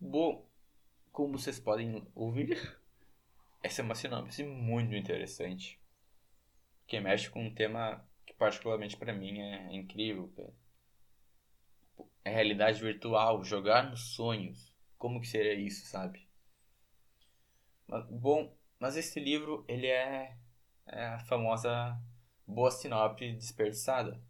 Bom, 0.00 0.48
como 1.12 1.38
vocês 1.38 1.60
podem 1.60 2.04
ouvir, 2.14 2.76
essa 3.64 3.80
é 3.80 3.84
uma 3.84 3.94
sinopse 3.94 4.44
muito 4.44 4.94
interessante. 4.94 5.80
Que 6.86 7.00
mexe 7.00 7.30
com 7.30 7.42
um 7.46 7.54
tema 7.54 8.06
que 8.26 8.34
particularmente 8.34 8.94
para 8.94 9.14
mim 9.14 9.40
é 9.40 9.74
incrível, 9.74 10.30
É 12.22 12.30
realidade 12.30 12.80
virtual, 12.80 13.42
jogar 13.42 13.90
nos 13.90 14.14
sonhos. 14.14 14.76
Como 14.98 15.18
que 15.18 15.26
seria 15.26 15.54
isso, 15.54 15.86
sabe? 15.86 16.28
Mas, 17.86 18.06
bom, 18.10 18.54
mas 18.78 18.96
esse 18.96 19.18
livro, 19.18 19.64
ele 19.66 19.86
é, 19.86 20.36
é 20.86 21.06
a 21.06 21.18
famosa 21.20 21.98
boa 22.46 22.70
sinopse 22.70 23.32
desperdiçada. 23.32 24.22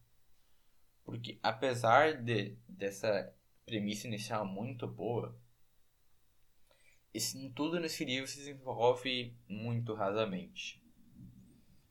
Porque 1.04 1.40
apesar 1.42 2.22
de, 2.22 2.56
dessa 2.68 3.34
premissa 3.66 4.06
inicial 4.06 4.46
muito 4.46 4.86
boa, 4.86 5.36
esse, 7.14 7.48
tudo 7.50 7.78
nesse 7.78 8.04
livro 8.04 8.26
se 8.26 8.38
desenvolve 8.38 9.38
muito 9.48 9.94
rasamente. 9.94 10.82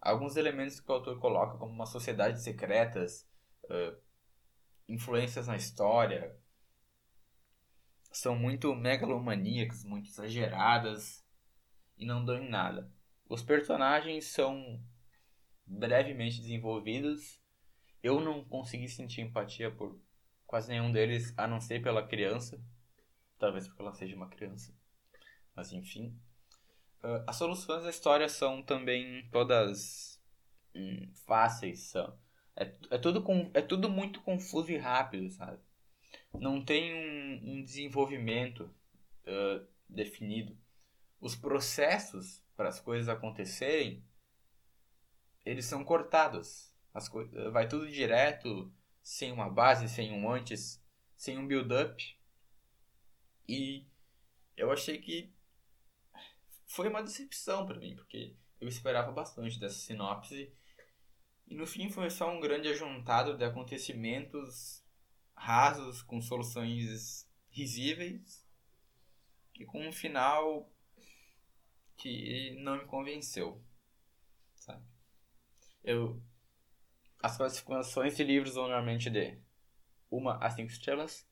Alguns 0.02 0.36
elementos 0.36 0.82
que 0.82 0.92
o 0.92 0.96
autor 0.96 1.18
coloca, 1.18 1.58
como 1.58 1.72
uma 1.72 1.86
sociedade 1.86 2.44
secretas, 2.44 3.26
uh, 3.64 3.98
influências 4.88 5.48
na 5.48 5.56
história, 5.56 6.38
são 8.12 8.36
muito 8.36 8.76
megalomaníacas, 8.76 9.86
muito 9.86 10.10
exageradas 10.10 11.26
e 11.98 12.06
não 12.06 12.24
dão 12.26 12.44
em 12.44 12.50
nada. 12.50 12.92
Os 13.30 13.42
personagens 13.42 14.26
são 14.26 14.84
brevemente 15.66 16.42
desenvolvidos. 16.42 17.42
Eu 18.04 18.20
não 18.20 18.44
consegui 18.44 18.90
sentir 18.90 19.22
empatia 19.22 19.72
por 19.72 19.98
quase 20.46 20.68
nenhum 20.68 20.92
deles, 20.92 21.34
a 21.38 21.48
não 21.48 21.62
ser 21.62 21.82
pela 21.82 22.06
criança. 22.06 22.62
Talvez 23.40 23.68
porque 23.68 23.82
ela 23.82 23.94
seja 23.94 24.18
uma 24.18 24.30
criança. 24.30 24.76
Mas 25.56 25.72
enfim. 25.72 26.18
Uh, 27.04 27.24
as 27.28 27.36
soluções 27.36 27.84
da 27.84 27.90
história 27.90 28.30
são 28.30 28.62
também 28.62 29.28
todas 29.32 30.22
hum, 30.76 31.12
fáceis. 31.26 31.82
São. 31.82 32.18
É, 32.56 32.74
é, 32.92 32.98
tudo 32.98 33.22
com, 33.22 33.50
é 33.54 33.62
tudo 33.62 33.90
muito 33.90 34.22
confuso 34.22 34.72
e 34.72 34.78
rápido, 34.78 35.30
sabe? 35.30 35.60
Não 36.34 36.64
tem 36.64 36.94
um, 36.94 37.52
um 37.52 37.64
desenvolvimento 37.64 38.74
uh, 39.26 39.66
definido. 39.90 40.58
Os 41.20 41.36
processos 41.36 42.44
para 42.56 42.70
as 42.70 42.80
coisas 42.80 43.10
acontecerem, 43.10 44.04
eles 45.46 45.66
são 45.66 45.84
cortados. 45.84 46.72
As 46.94 47.10
vai 47.52 47.68
tudo 47.68 47.90
direto, 47.90 48.72
sem 49.02 49.32
uma 49.32 49.50
base, 49.50 49.90
sem 49.90 50.12
um 50.12 50.32
antes, 50.32 50.82
sem 51.16 51.38
um 51.38 51.48
build-up. 51.48 52.18
E 53.48 53.86
eu 54.56 54.72
achei 54.72 55.00
que 55.00 55.34
foi 56.74 56.90
uma 56.90 57.04
decepção 57.04 57.68
para 57.68 57.78
mim, 57.78 57.96
porque 57.96 58.36
eu 58.60 58.68
esperava 58.68 59.12
bastante 59.12 59.60
dessa 59.60 59.78
sinopse. 59.78 60.52
E 61.48 61.54
no 61.54 61.68
fim 61.68 61.88
foi 61.88 62.10
só 62.10 62.32
um 62.32 62.40
grande 62.40 62.68
ajuntado 62.68 63.38
de 63.38 63.46
acontecimentos 63.46 64.84
rasos, 65.36 66.02
com 66.02 66.20
soluções 66.20 67.30
risíveis, 67.52 68.44
e 69.54 69.66
com 69.66 69.88
um 69.88 69.92
final 69.92 70.68
que 71.96 72.56
não 72.62 72.80
me 72.80 72.86
convenceu. 72.86 73.64
Sabe? 74.56 74.84
Eu, 75.84 76.20
as 77.22 77.38
classificações 77.38 78.18
de 78.18 78.24
livros 78.24 78.56
vão 78.56 78.68
normalmente 78.68 79.12
de 79.12 79.40
uma 80.10 80.44
a 80.44 80.50
cinco 80.50 80.72
estrelas, 80.72 81.30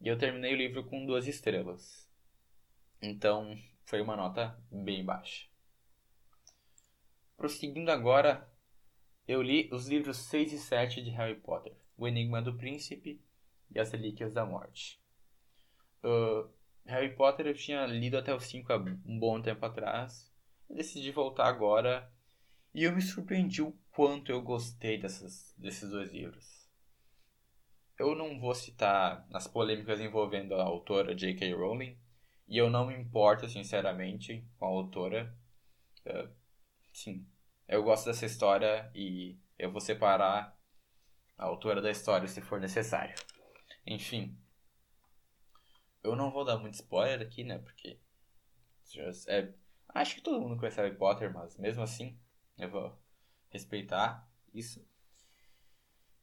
e 0.00 0.06
eu 0.06 0.16
terminei 0.16 0.54
o 0.54 0.56
livro 0.56 0.84
com 0.84 1.04
duas 1.04 1.26
estrelas. 1.26 2.08
Então, 3.02 3.58
foi 3.86 4.02
uma 4.02 4.16
nota 4.16 4.58
bem 4.70 5.04
baixa. 5.04 5.46
Prosseguindo 7.36 7.90
agora, 7.90 8.46
eu 9.26 9.40
li 9.40 9.70
os 9.72 9.88
livros 9.88 10.18
6 10.18 10.52
e 10.52 10.58
7 10.58 11.02
de 11.02 11.10
Harry 11.10 11.36
Potter: 11.36 11.74
O 11.96 12.06
Enigma 12.06 12.42
do 12.42 12.54
Príncipe 12.54 13.22
e 13.70 13.78
As 13.78 13.92
Relíquias 13.92 14.34
da 14.34 14.44
Morte. 14.44 15.00
Uh, 16.02 16.50
Harry 16.84 17.14
Potter 17.14 17.46
eu 17.46 17.54
tinha 17.54 17.86
lido 17.86 18.18
até 18.18 18.34
os 18.34 18.44
5 18.44 18.72
há 18.72 18.76
um 18.76 19.18
bom 19.18 19.40
tempo 19.40 19.64
atrás. 19.64 20.30
Decidi 20.68 21.12
voltar 21.12 21.46
agora 21.46 22.12
e 22.74 22.82
eu 22.82 22.92
me 22.92 23.00
surpreendi 23.00 23.62
o 23.62 23.72
quanto 23.92 24.30
eu 24.30 24.42
gostei 24.42 24.98
dessas, 24.98 25.54
desses 25.56 25.90
dois 25.90 26.12
livros. 26.12 26.68
Eu 27.98 28.14
não 28.14 28.38
vou 28.38 28.54
citar 28.54 29.26
as 29.32 29.46
polêmicas 29.46 30.00
envolvendo 30.00 30.54
a 30.54 30.64
autora 30.64 31.14
J.K. 31.14 31.54
Rowling, 31.54 31.96
e 32.48 32.56
eu 32.58 32.70
não 32.70 32.86
me 32.86 32.94
importo, 32.94 33.48
sinceramente, 33.48 34.46
com 34.58 34.66
a 34.66 34.68
autora. 34.68 35.36
Uh, 36.06 36.30
sim, 36.92 37.26
eu 37.66 37.82
gosto 37.82 38.06
dessa 38.06 38.26
história 38.26 38.90
e 38.94 39.38
eu 39.58 39.70
vou 39.70 39.80
separar 39.80 40.56
a 41.36 41.44
autora 41.44 41.82
da 41.82 41.90
história 41.90 42.28
se 42.28 42.40
for 42.40 42.60
necessário. 42.60 43.14
Enfim, 43.86 44.38
eu 46.02 46.14
não 46.14 46.30
vou 46.30 46.44
dar 46.44 46.58
muito 46.58 46.74
spoiler 46.74 47.20
aqui, 47.20 47.42
né? 47.42 47.58
Porque 47.58 47.98
é, 49.26 49.52
acho 49.88 50.14
que 50.14 50.20
todo 50.20 50.40
mundo 50.40 50.56
conhece 50.56 50.80
Harry 50.80 50.96
Potter, 50.96 51.32
mas 51.32 51.56
mesmo 51.58 51.82
assim 51.82 52.18
eu 52.56 52.70
vou 52.70 52.96
respeitar 53.50 54.28
isso. 54.54 54.86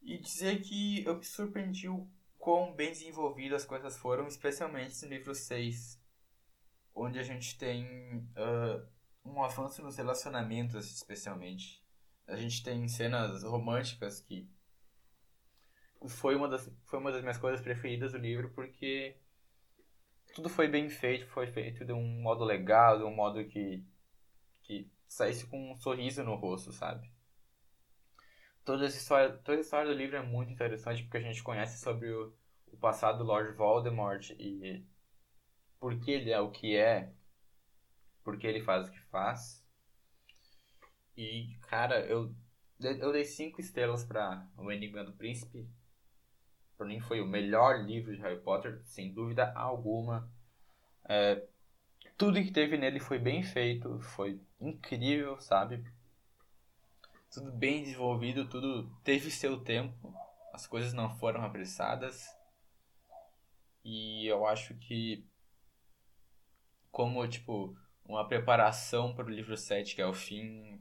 E 0.01 0.17
dizer 0.17 0.61
que 0.61 1.03
eu 1.05 1.17
me 1.17 1.23
surpreendi 1.23 1.87
o 1.87 2.09
quão 2.37 2.73
bem 2.73 2.89
desenvolvidas 2.89 3.63
as 3.63 3.67
coisas 3.67 3.97
foram, 3.97 4.27
especialmente 4.27 5.01
no 5.03 5.09
livro 5.09 5.33
6, 5.33 6.01
onde 6.95 7.19
a 7.19 7.23
gente 7.23 7.57
tem 7.57 7.85
uh, 8.37 8.85
um 9.25 9.43
avanço 9.43 9.81
nos 9.81 9.97
relacionamentos, 9.97 10.91
especialmente. 10.91 11.83
A 12.27 12.35
gente 12.35 12.63
tem 12.63 12.87
cenas 12.87 13.43
românticas 13.43 14.19
que 14.19 14.49
foi 16.07 16.35
uma 16.35 16.47
das, 16.47 16.69
foi 16.85 16.99
uma 16.99 17.11
das 17.11 17.21
minhas 17.21 17.37
coisas 17.37 17.61
preferidas 17.61 18.11
do 18.11 18.17
livro, 18.17 18.49
porque 18.49 19.15
tudo 20.33 20.49
foi 20.49 20.67
bem 20.67 20.89
feito, 20.89 21.27
foi 21.27 21.47
feito 21.47 21.85
de 21.85 21.93
um 21.93 22.21
modo 22.21 22.43
legal, 22.43 22.97
de 22.97 23.03
um 23.03 23.13
modo 23.13 23.43
que, 23.45 23.83
que 24.63 24.91
saísse 25.07 25.45
com 25.47 25.71
um 25.71 25.77
sorriso 25.77 26.23
no 26.23 26.35
rosto, 26.35 26.71
sabe? 26.71 27.11
Toda 28.65 28.85
essa 28.85 28.97
história, 28.97 29.37
toda 29.37 29.57
a 29.57 29.61
história 29.61 29.91
do 29.91 29.97
livro 29.97 30.15
é 30.15 30.21
muito 30.21 30.51
interessante 30.51 31.03
porque 31.03 31.17
a 31.17 31.21
gente 31.21 31.43
conhece 31.43 31.81
sobre 31.81 32.09
o, 32.11 32.33
o 32.67 32.77
passado 32.77 33.19
do 33.19 33.23
Lord 33.25 33.51
Voldemort 33.53 34.31
e 34.31 34.85
por 35.83 35.99
que 35.99 36.11
ele 36.11 36.31
é 36.31 36.39
o 36.39 36.49
que 36.49 36.77
é, 36.77 37.11
por 38.23 38.39
que 38.39 38.47
ele 38.47 38.61
faz 38.61 38.87
o 38.87 38.91
que 38.93 39.01
faz. 39.01 39.61
E, 41.17 41.57
cara, 41.67 41.99
eu, 42.05 42.33
eu 42.79 43.11
dei 43.11 43.25
cinco 43.25 43.59
estrelas 43.59 44.05
para 44.05 44.47
O 44.57 44.71
Enigma 44.71 45.03
do 45.03 45.11
Príncipe. 45.11 45.67
Para 46.77 46.87
mim 46.87 47.01
foi 47.01 47.19
o 47.19 47.27
melhor 47.27 47.83
livro 47.83 48.15
de 48.15 48.21
Harry 48.21 48.39
Potter, 48.39 48.81
sem 48.85 49.13
dúvida 49.13 49.51
alguma. 49.53 50.31
É, 51.03 51.45
tudo 52.17 52.41
que 52.41 52.53
teve 52.53 52.77
nele 52.77 53.01
foi 53.01 53.19
bem 53.19 53.43
feito, 53.43 53.99
foi 53.99 54.39
incrível, 54.61 55.37
sabe? 55.41 55.83
Tudo 57.29 57.51
bem 57.51 57.83
desenvolvido, 57.83 58.47
tudo 58.47 58.89
teve 59.03 59.29
seu 59.29 59.59
tempo, 59.59 60.15
as 60.53 60.65
coisas 60.65 60.93
não 60.93 61.09
foram 61.17 61.43
apressadas. 61.43 62.25
E 63.83 64.25
eu 64.25 64.47
acho 64.47 64.75
que 64.75 65.27
como 66.93 67.27
tipo 67.27 67.75
uma 68.05 68.27
preparação 68.27 69.15
para 69.15 69.25
o 69.25 69.29
livro 69.29 69.57
7, 69.57 69.95
que 69.95 70.01
é 70.01 70.05
o 70.05 70.13
fim, 70.13 70.79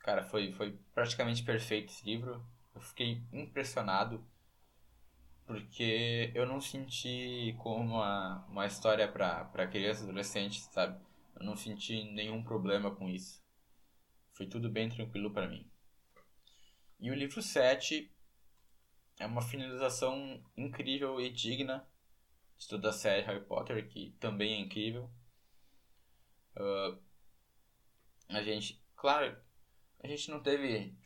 cara, 0.00 0.24
foi 0.24 0.52
foi 0.52 0.76
praticamente 0.92 1.44
perfeito 1.44 1.92
esse 1.92 2.04
livro. 2.04 2.44
Eu 2.74 2.80
fiquei 2.80 3.22
impressionado 3.32 4.26
porque 5.46 6.32
eu 6.34 6.44
não 6.44 6.60
senti 6.60 7.54
como 7.58 7.94
uma, 7.94 8.44
uma 8.48 8.66
história 8.66 9.06
para 9.10 9.68
crianças 9.68 10.02
e 10.02 10.04
adolescentes, 10.06 10.64
sabe? 10.72 11.00
Eu 11.36 11.46
não 11.46 11.56
senti 11.56 12.02
nenhum 12.12 12.42
problema 12.42 12.90
com 12.90 13.08
isso. 13.08 13.40
Foi 14.32 14.46
tudo 14.46 14.68
bem 14.68 14.88
tranquilo 14.88 15.32
para 15.32 15.48
mim. 15.48 15.70
E 16.98 17.10
o 17.12 17.14
livro 17.14 17.40
7 17.40 18.10
é 19.20 19.26
uma 19.26 19.40
finalização 19.40 20.42
incrível 20.56 21.20
e 21.20 21.30
digna 21.30 21.86
de 22.58 22.68
toda 22.68 22.90
a 22.90 22.92
série 22.92 23.26
Harry 23.26 23.44
Potter, 23.44 23.88
que 23.88 24.12
também 24.20 24.54
é 24.54 24.60
incrível. 24.60 25.10
Uh, 26.56 26.98
a 28.28 28.42
gente, 28.42 28.82
claro, 28.96 29.36
a 30.02 30.06
gente 30.06 30.30
não 30.30 30.42
teve 30.42 30.96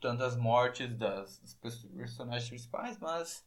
tantas 0.00 0.36
mortes 0.36 0.94
das, 0.96 1.38
das 1.40 1.54
personagens 1.54 2.48
principais, 2.48 2.98
mas 2.98 3.46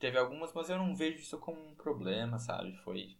Teve 0.00 0.16
algumas, 0.16 0.50
mas 0.54 0.70
eu 0.70 0.78
não 0.78 0.96
vejo 0.96 1.18
isso 1.18 1.38
como 1.38 1.60
um 1.62 1.74
problema, 1.74 2.38
sabe? 2.38 2.74
Foi. 2.78 3.18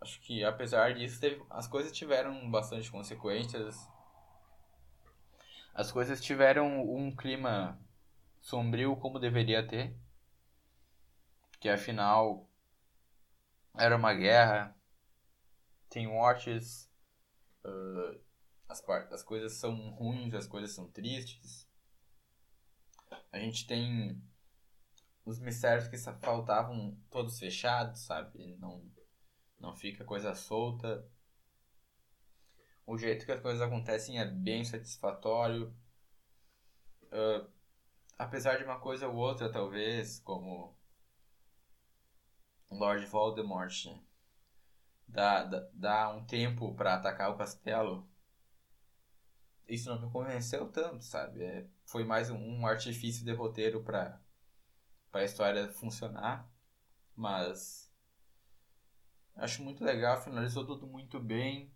Acho 0.00 0.18
que 0.22 0.42
apesar 0.42 0.94
disso, 0.94 1.20
teve... 1.20 1.44
as 1.50 1.68
coisas 1.68 1.92
tiveram 1.92 2.50
bastante 2.50 2.90
consequências. 2.90 3.76
As 5.74 5.92
coisas 5.92 6.22
tiveram 6.22 6.82
um 6.90 7.14
clima 7.14 7.78
sombrio 8.40 8.96
como 8.96 9.18
deveria 9.18 9.64
ter. 9.64 9.94
Que 11.60 11.68
afinal 11.68 12.48
era 13.76 13.96
uma 13.96 14.14
guerra. 14.14 14.76
Tem 15.88 16.06
mortes. 16.06 16.90
Uh, 17.64 18.20
as, 18.68 18.82
as 19.10 19.22
coisas 19.22 19.54
são 19.54 19.90
ruins, 19.90 20.34
as 20.34 20.46
coisas 20.46 20.72
são 20.72 20.90
tristes. 20.90 21.66
A 23.32 23.38
gente 23.38 23.66
tem 23.66 24.22
os 25.24 25.38
mistérios 25.38 25.88
que 25.88 25.98
faltavam 26.20 26.98
todos 27.10 27.38
fechados, 27.38 28.00
sabe? 28.00 28.56
Não, 28.58 28.82
não 29.60 29.76
fica 29.76 30.04
coisa 30.04 30.34
solta. 30.34 31.06
O 32.86 32.96
jeito 32.96 33.26
que 33.26 33.32
as 33.32 33.40
coisas 33.40 33.60
acontecem 33.60 34.18
é 34.18 34.24
bem 34.24 34.64
satisfatório. 34.64 35.74
Uh, 37.04 37.46
apesar 38.18 38.56
de 38.56 38.64
uma 38.64 38.80
coisa 38.80 39.08
ou 39.08 39.16
outra, 39.16 39.52
talvez, 39.52 40.18
como 40.20 40.77
Lord 42.70 43.06
Voldemort 43.06 43.86
dá, 45.08 45.44
dá, 45.44 45.68
dá 45.72 46.08
um 46.10 46.24
tempo 46.24 46.74
para 46.74 46.94
atacar 46.94 47.30
o 47.30 47.36
castelo, 47.36 48.08
isso 49.66 49.88
não 49.90 50.00
me 50.00 50.10
convenceu 50.10 50.68
tanto, 50.70 51.04
sabe? 51.04 51.42
É, 51.42 51.66
foi 51.84 52.04
mais 52.04 52.30
um, 52.30 52.38
um 52.38 52.66
artifício 52.66 53.24
de 53.24 53.32
roteiro 53.32 53.82
para 53.82 54.20
para 55.10 55.22
a 55.22 55.24
história 55.24 55.68
funcionar, 55.72 56.46
mas 57.16 57.90
acho 59.36 59.62
muito 59.62 59.82
legal, 59.82 60.20
finalizou 60.20 60.66
tudo 60.66 60.86
muito 60.86 61.18
bem, 61.18 61.74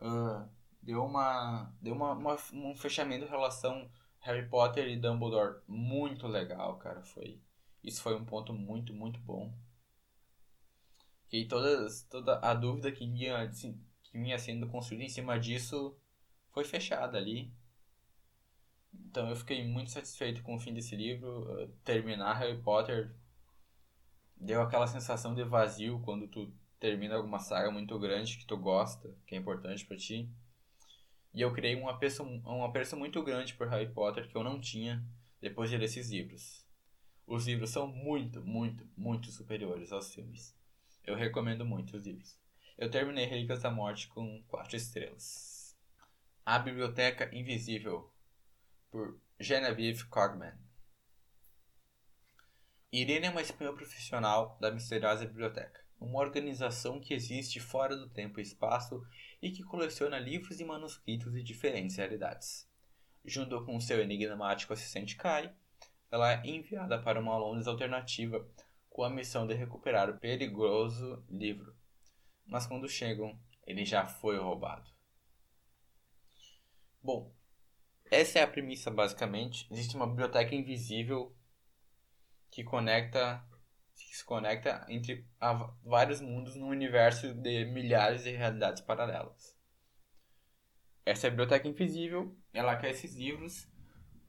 uh, 0.00 0.46
deu 0.82 1.02
uma 1.04 1.72
deu 1.80 1.94
uma, 1.94 2.12
uma, 2.12 2.36
um 2.52 2.76
fechamento 2.76 3.24
em 3.24 3.28
relação 3.28 3.90
Harry 4.20 4.48
Potter 4.48 4.86
e 4.88 4.98
Dumbledore. 4.98 5.62
Muito 5.66 6.26
legal, 6.26 6.78
cara, 6.78 7.02
foi 7.02 7.40
isso 7.82 8.02
foi 8.02 8.14
um 8.14 8.24
ponto 8.24 8.52
muito 8.52 8.92
muito 8.94 9.18
bom 9.20 9.52
e 11.32 11.46
todas 11.46 12.02
toda 12.04 12.38
a 12.38 12.54
dúvida 12.54 12.92
que 12.92 13.06
vinha 13.06 13.38
assim, 13.38 13.80
que 14.02 14.18
vinha 14.18 14.38
sendo 14.38 14.68
construída 14.68 15.04
em 15.04 15.08
cima 15.08 15.40
disso 15.40 15.96
foi 16.52 16.64
fechada 16.64 17.18
ali 17.18 17.52
então 18.92 19.28
eu 19.28 19.36
fiquei 19.36 19.66
muito 19.66 19.90
satisfeito 19.90 20.42
com 20.42 20.54
o 20.54 20.58
fim 20.58 20.72
desse 20.72 20.94
livro. 20.94 21.68
Terminar 21.84 22.34
Harry 22.34 22.60
Potter 22.62 23.14
deu 24.36 24.60
aquela 24.60 24.86
sensação 24.86 25.34
de 25.34 25.44
vazio 25.44 26.00
quando 26.00 26.28
tu 26.28 26.52
termina 26.78 27.16
alguma 27.16 27.38
saga 27.38 27.70
muito 27.70 27.98
grande 27.98 28.38
que 28.38 28.46
tu 28.46 28.56
gosta, 28.56 29.14
que 29.26 29.34
é 29.34 29.38
importante 29.38 29.86
para 29.86 29.96
ti. 29.96 30.28
E 31.32 31.40
eu 31.40 31.52
criei 31.52 31.76
um 31.76 31.88
apreço, 31.88 32.22
um 32.22 32.64
apreço 32.64 32.96
muito 32.96 33.22
grande 33.22 33.54
por 33.54 33.68
Harry 33.68 33.88
Potter 33.88 34.28
que 34.28 34.36
eu 34.36 34.44
não 34.44 34.60
tinha 34.60 35.02
depois 35.40 35.70
de 35.70 35.78
ler 35.78 35.84
esses 35.84 36.10
livros. 36.10 36.66
Os 37.26 37.46
livros 37.46 37.70
são 37.70 37.86
muito, 37.86 38.44
muito, 38.44 38.86
muito 38.96 39.30
superiores 39.30 39.92
aos 39.92 40.12
filmes. 40.12 40.54
Eu 41.04 41.16
recomendo 41.16 41.64
muito 41.64 41.96
os 41.96 42.06
livros. 42.06 42.38
Eu 42.78 42.88
terminei 42.88 43.26
Relíquias 43.26 43.62
da 43.62 43.70
Morte 43.70 44.06
com 44.08 44.42
4 44.48 44.76
estrelas. 44.76 45.76
A 46.46 46.58
Biblioteca 46.58 47.28
Invisível 47.34 48.08
por 48.88 49.20
Genevieve 49.38 50.04
Cogman. 50.04 50.54
Irene 52.92 53.26
é 53.26 53.30
uma 53.30 53.42
espiã 53.42 53.74
profissional 53.74 54.56
da 54.60 54.70
misteriosa 54.70 55.26
biblioteca, 55.26 55.84
uma 55.98 56.20
organização 56.20 57.00
que 57.00 57.14
existe 57.14 57.58
fora 57.58 57.96
do 57.96 58.08
tempo 58.08 58.38
e 58.38 58.42
espaço 58.42 59.04
e 59.40 59.50
que 59.50 59.64
coleciona 59.64 60.18
livros 60.18 60.60
e 60.60 60.64
manuscritos 60.64 61.32
de 61.32 61.42
diferentes 61.42 61.96
realidades. 61.96 62.68
Junto 63.24 63.64
com 63.64 63.80
seu 63.80 64.00
enigmático 64.00 64.72
assistente 64.72 65.16
Kai, 65.16 65.52
ela 66.10 66.32
é 66.32 66.46
enviada 66.46 67.00
para 67.00 67.18
uma 67.18 67.36
Londres 67.36 67.66
alternativa 67.66 68.46
com 68.92 69.02
a 69.02 69.10
missão 69.10 69.46
de 69.46 69.54
recuperar 69.54 70.10
o 70.10 70.18
perigoso 70.18 71.24
livro. 71.28 71.74
Mas 72.44 72.66
quando 72.66 72.88
chegam, 72.88 73.38
ele 73.66 73.84
já 73.84 74.06
foi 74.06 74.38
roubado. 74.38 74.90
Bom, 77.02 77.34
essa 78.10 78.38
é 78.38 78.42
a 78.42 78.46
premissa, 78.46 78.90
basicamente. 78.90 79.66
Existe 79.72 79.96
uma 79.96 80.06
biblioteca 80.06 80.54
invisível 80.54 81.34
que 82.50 82.62
conecta 82.62 83.42
que 83.94 84.16
se 84.16 84.24
conecta 84.24 84.84
entre 84.88 85.26
vários 85.82 86.20
mundos 86.20 86.54
num 86.56 86.68
universo 86.68 87.34
de 87.34 87.64
milhares 87.66 88.24
de 88.24 88.30
realidades 88.30 88.82
paralelas. 88.82 89.56
Essa 91.04 91.28
biblioteca 91.28 91.68
invisível, 91.68 92.36
ela 92.52 92.76
quer 92.76 92.90
esses 92.90 93.14
livros 93.14 93.68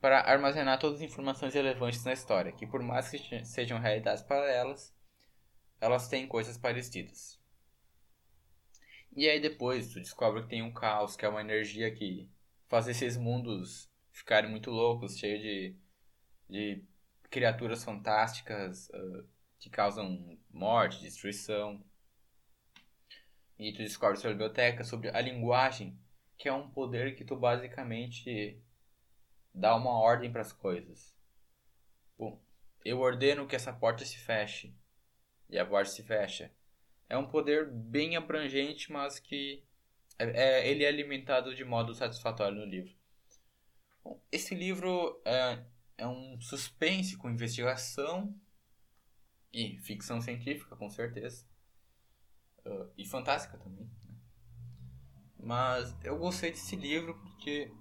para 0.03 0.19
armazenar 0.19 0.77
todas 0.79 0.97
as 0.97 1.05
informações 1.05 1.53
relevantes 1.53 2.03
na 2.03 2.11
história, 2.11 2.51
que 2.51 2.67
por 2.67 2.83
mais 2.83 3.09
que 3.09 3.45
sejam 3.45 3.79
realidades 3.79 4.21
paralelas, 4.21 4.93
elas 5.79 6.09
têm 6.09 6.27
coisas 6.27 6.57
parecidas. 6.57 7.39
E 9.15 9.29
aí 9.29 9.39
depois 9.39 9.93
tu 9.93 10.01
descobre 10.01 10.41
que 10.41 10.49
tem 10.49 10.61
um 10.61 10.73
caos, 10.73 11.15
que 11.15 11.23
é 11.23 11.29
uma 11.29 11.39
energia 11.39 11.89
que 11.89 12.29
faz 12.67 12.89
esses 12.89 13.15
mundos 13.15 13.89
ficarem 14.11 14.51
muito 14.51 14.69
loucos, 14.71 15.17
cheios 15.17 15.41
de, 15.41 15.75
de 16.49 16.83
criaturas 17.29 17.81
fantásticas 17.81 18.89
uh, 18.89 19.25
que 19.57 19.69
causam 19.69 20.37
morte, 20.51 20.99
destruição. 20.99 21.81
E 23.57 23.71
tu 23.71 23.77
descobre 23.77 24.17
sobre 24.17 24.31
a 24.31 24.33
biblioteca, 24.33 24.83
sobre 24.83 25.07
a 25.15 25.21
linguagem, 25.21 25.97
que 26.37 26.49
é 26.49 26.53
um 26.53 26.69
poder 26.69 27.15
que 27.15 27.23
tu 27.23 27.37
basicamente 27.37 28.61
dá 29.53 29.75
uma 29.75 29.91
ordem 29.91 30.31
para 30.31 30.41
as 30.41 30.51
coisas. 30.51 31.15
Bom, 32.17 32.41
eu 32.83 32.99
ordeno 32.99 33.47
que 33.47 33.55
essa 33.55 33.71
porta 33.71 34.05
se 34.05 34.17
feche. 34.17 34.75
E 35.49 35.59
a 35.59 35.65
porta 35.65 35.89
se 35.89 36.03
fecha. 36.03 36.51
É 37.09 37.17
um 37.17 37.27
poder 37.27 37.69
bem 37.69 38.15
abrangente, 38.15 38.91
mas 38.91 39.19
que 39.19 39.63
é, 40.17 40.25
é, 40.25 40.69
ele 40.69 40.83
é 40.83 40.87
alimentado 40.87 41.53
de 41.53 41.63
modo 41.63 41.93
satisfatório 41.93 42.57
no 42.57 42.65
livro. 42.65 42.93
Bom, 44.03 44.21
esse 44.31 44.55
livro 44.55 45.21
é, 45.25 45.63
é 45.97 46.07
um 46.07 46.39
suspense 46.41 47.17
com 47.17 47.29
investigação 47.29 48.35
e 49.51 49.77
ficção 49.77 50.19
científica, 50.19 50.75
com 50.75 50.89
certeza. 50.89 51.45
Uh, 52.65 52.89
e 52.97 53.05
fantástica 53.05 53.57
também. 53.57 53.85
Né? 54.05 54.15
Mas 55.37 55.95
eu 56.03 56.17
gostei 56.17 56.51
desse 56.51 56.75
livro 56.75 57.19
porque 57.19 57.71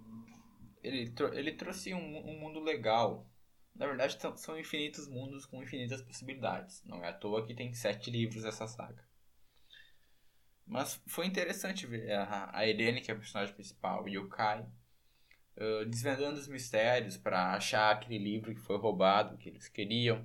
ele, 0.82 1.14
ele 1.32 1.52
trouxe 1.52 1.94
um, 1.94 2.18
um 2.28 2.38
mundo 2.38 2.60
legal. 2.60 3.26
Na 3.74 3.86
verdade, 3.86 4.18
são 4.36 4.58
infinitos 4.58 5.08
mundos 5.08 5.46
com 5.46 5.62
infinitas 5.62 6.02
possibilidades. 6.02 6.82
Não 6.84 7.02
é 7.04 7.08
à 7.08 7.12
toa 7.12 7.46
que 7.46 7.54
tem 7.54 7.72
sete 7.72 8.10
livros 8.10 8.44
essa 8.44 8.66
saga. 8.66 9.02
Mas 10.66 11.00
foi 11.06 11.26
interessante 11.26 11.86
ver 11.86 12.12
a, 12.12 12.50
a 12.52 12.66
Irene, 12.66 13.00
que 13.00 13.10
é 13.10 13.14
a 13.14 13.18
personagem 13.18 13.54
principal, 13.54 14.08
e 14.08 14.18
o 14.18 14.28
Kai 14.28 14.66
uh, 15.56 15.86
desvendando 15.86 16.38
os 16.38 16.48
mistérios 16.48 17.16
para 17.16 17.54
achar 17.54 17.92
aquele 17.92 18.18
livro 18.18 18.54
que 18.54 18.60
foi 18.60 18.76
roubado, 18.76 19.36
que 19.38 19.48
eles 19.48 19.68
queriam. 19.68 20.24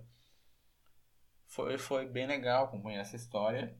Foi, 1.47 1.77
foi 1.77 2.05
bem 2.05 2.27
legal 2.27 2.65
acompanhar 2.65 3.01
essa 3.01 3.15
história. 3.15 3.77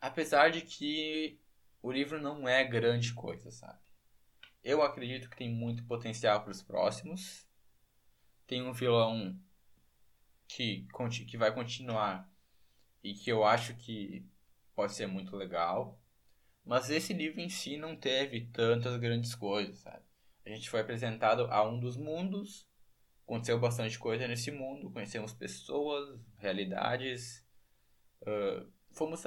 Apesar 0.00 0.50
de 0.50 0.62
que 0.62 1.40
o 1.80 1.90
livro 1.90 2.20
não 2.20 2.48
é 2.48 2.64
grande 2.64 3.14
coisa, 3.14 3.50
sabe? 3.50 3.85
Eu 4.62 4.82
acredito 4.82 5.30
que 5.30 5.36
tem 5.36 5.48
muito 5.48 5.84
potencial 5.84 6.42
para 6.42 6.50
os 6.50 6.62
próximos. 6.62 7.46
Tem 8.46 8.62
um 8.62 8.72
vilão 8.72 9.38
que, 10.48 10.86
que 11.26 11.36
vai 11.36 11.52
continuar 11.52 12.30
e 13.02 13.14
que 13.14 13.30
eu 13.30 13.44
acho 13.44 13.74
que 13.76 14.26
pode 14.74 14.92
ser 14.92 15.06
muito 15.06 15.36
legal. 15.36 16.00
Mas 16.64 16.90
esse 16.90 17.12
livro 17.12 17.40
em 17.40 17.48
si 17.48 17.76
não 17.76 17.96
teve 17.96 18.46
tantas 18.46 18.96
grandes 18.96 19.34
coisas, 19.34 19.78
sabe? 19.78 20.04
A 20.44 20.50
gente 20.50 20.68
foi 20.68 20.80
apresentado 20.80 21.46
a 21.50 21.62
um 21.62 21.78
dos 21.78 21.96
mundos, 21.96 22.68
aconteceu 23.24 23.58
bastante 23.58 23.98
coisa 23.98 24.26
nesse 24.26 24.50
mundo, 24.50 24.90
conhecemos 24.90 25.32
pessoas, 25.32 26.20
realidades, 26.38 27.44
uh, 28.22 28.68
fomos 28.92 29.22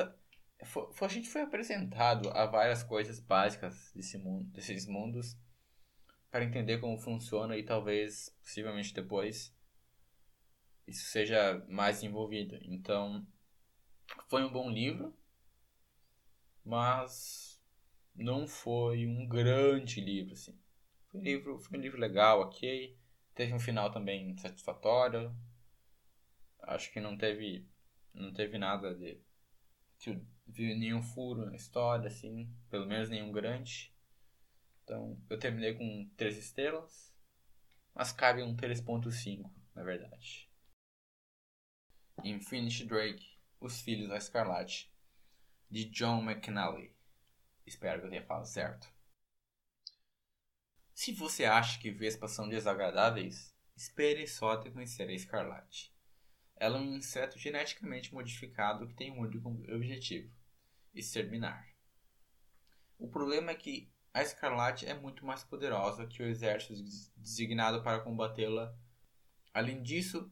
foi, 0.65 0.89
a 1.01 1.07
gente 1.07 1.29
foi 1.29 1.41
apresentado 1.41 2.29
a 2.29 2.45
várias 2.45 2.83
coisas 2.83 3.19
básicas 3.19 3.91
desse 3.93 4.17
mundo, 4.17 4.49
desses 4.51 4.85
mundos 4.85 5.37
para 6.29 6.43
entender 6.43 6.79
como 6.79 6.97
funciona 6.97 7.57
e 7.57 7.63
talvez, 7.63 8.29
possivelmente 8.43 8.93
depois, 8.93 9.55
isso 10.87 11.05
seja 11.05 11.65
mais 11.67 12.03
envolvido. 12.03 12.59
Então, 12.61 13.25
foi 14.27 14.43
um 14.43 14.51
bom 14.51 14.69
livro 14.69 15.17
mas 16.69 17.59
não 18.15 18.47
foi 18.47 19.07
um 19.07 19.27
grande 19.27 19.99
livro, 19.99 20.33
assim. 20.33 20.55
Foi 21.07 21.19
um 21.19 21.23
livro, 21.23 21.59
foi 21.59 21.79
um 21.79 21.81
livro 21.81 21.99
legal, 21.99 22.41
ok. 22.41 22.95
Teve 23.33 23.53
um 23.53 23.59
final 23.59 23.91
também 23.91 24.37
satisfatório. 24.37 25.35
Acho 26.61 26.91
que 26.91 26.99
não 26.99 27.17
teve, 27.17 27.67
não 28.13 28.31
teve 28.31 28.59
nada 28.59 28.93
de 28.93 29.19
viu 30.49 30.75
nenhum 30.77 31.01
furo 31.01 31.45
na 31.45 31.55
história, 31.55 32.07
assim, 32.07 32.51
pelo 32.69 32.85
menos 32.85 33.09
nenhum 33.09 33.31
grande. 33.31 33.93
Então, 34.83 35.21
eu 35.29 35.37
terminei 35.37 35.75
com 35.75 36.09
3 36.17 36.37
estrelas, 36.37 37.13
mas 37.93 38.11
cabe 38.11 38.41
um 38.41 38.55
3.5, 38.55 39.49
na 39.75 39.83
verdade. 39.83 40.49
Infinity 42.23 42.85
Drake, 42.85 43.37
Os 43.59 43.81
Filhos 43.81 44.09
da 44.09 44.17
Escarlate 44.17 44.91
de 45.69 45.85
John 45.85 46.23
McNally. 46.29 46.93
Espero 47.65 48.01
que 48.01 48.07
eu 48.07 48.09
tenha 48.09 48.25
falado 48.25 48.45
certo. 48.45 48.91
Se 50.93 51.13
você 51.13 51.45
acha 51.45 51.79
que 51.79 51.91
vespas 51.91 52.31
são 52.31 52.49
desagradáveis, 52.49 53.55
espere 53.75 54.27
só 54.27 54.51
até 54.51 54.69
conhecer 54.69 55.07
a 55.07 55.13
escarlate. 55.13 55.95
Ela 56.57 56.77
é 56.77 56.81
um 56.81 56.97
inseto 56.97 57.39
geneticamente 57.39 58.13
modificado 58.13 58.85
que 58.85 58.93
tem 58.93 59.09
um 59.11 59.19
único 59.21 59.47
objetivo: 59.73 60.29
exterminar. 60.99 61.67
O 62.97 63.07
problema 63.07 63.51
é 63.51 63.55
que 63.55 63.91
a 64.13 64.21
escarlate 64.21 64.85
é 64.85 64.93
muito 64.93 65.25
mais 65.25 65.43
poderosa 65.43 66.07
que 66.07 66.21
o 66.21 66.27
exército 66.27 66.83
designado 67.17 67.81
para 67.83 68.01
combatê-la. 68.01 68.75
Além 69.53 69.81
disso, 69.81 70.31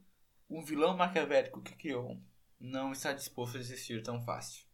o 0.49 0.61
vilão 0.61 0.95
maquiavélico 0.97 1.61
que 1.61 1.75
criou 1.75 2.21
não 2.59 2.91
está 2.91 3.13
disposto 3.13 3.55
a 3.55 3.59
desistir 3.59 4.01
tão 4.03 4.21
fácil. 4.21 4.65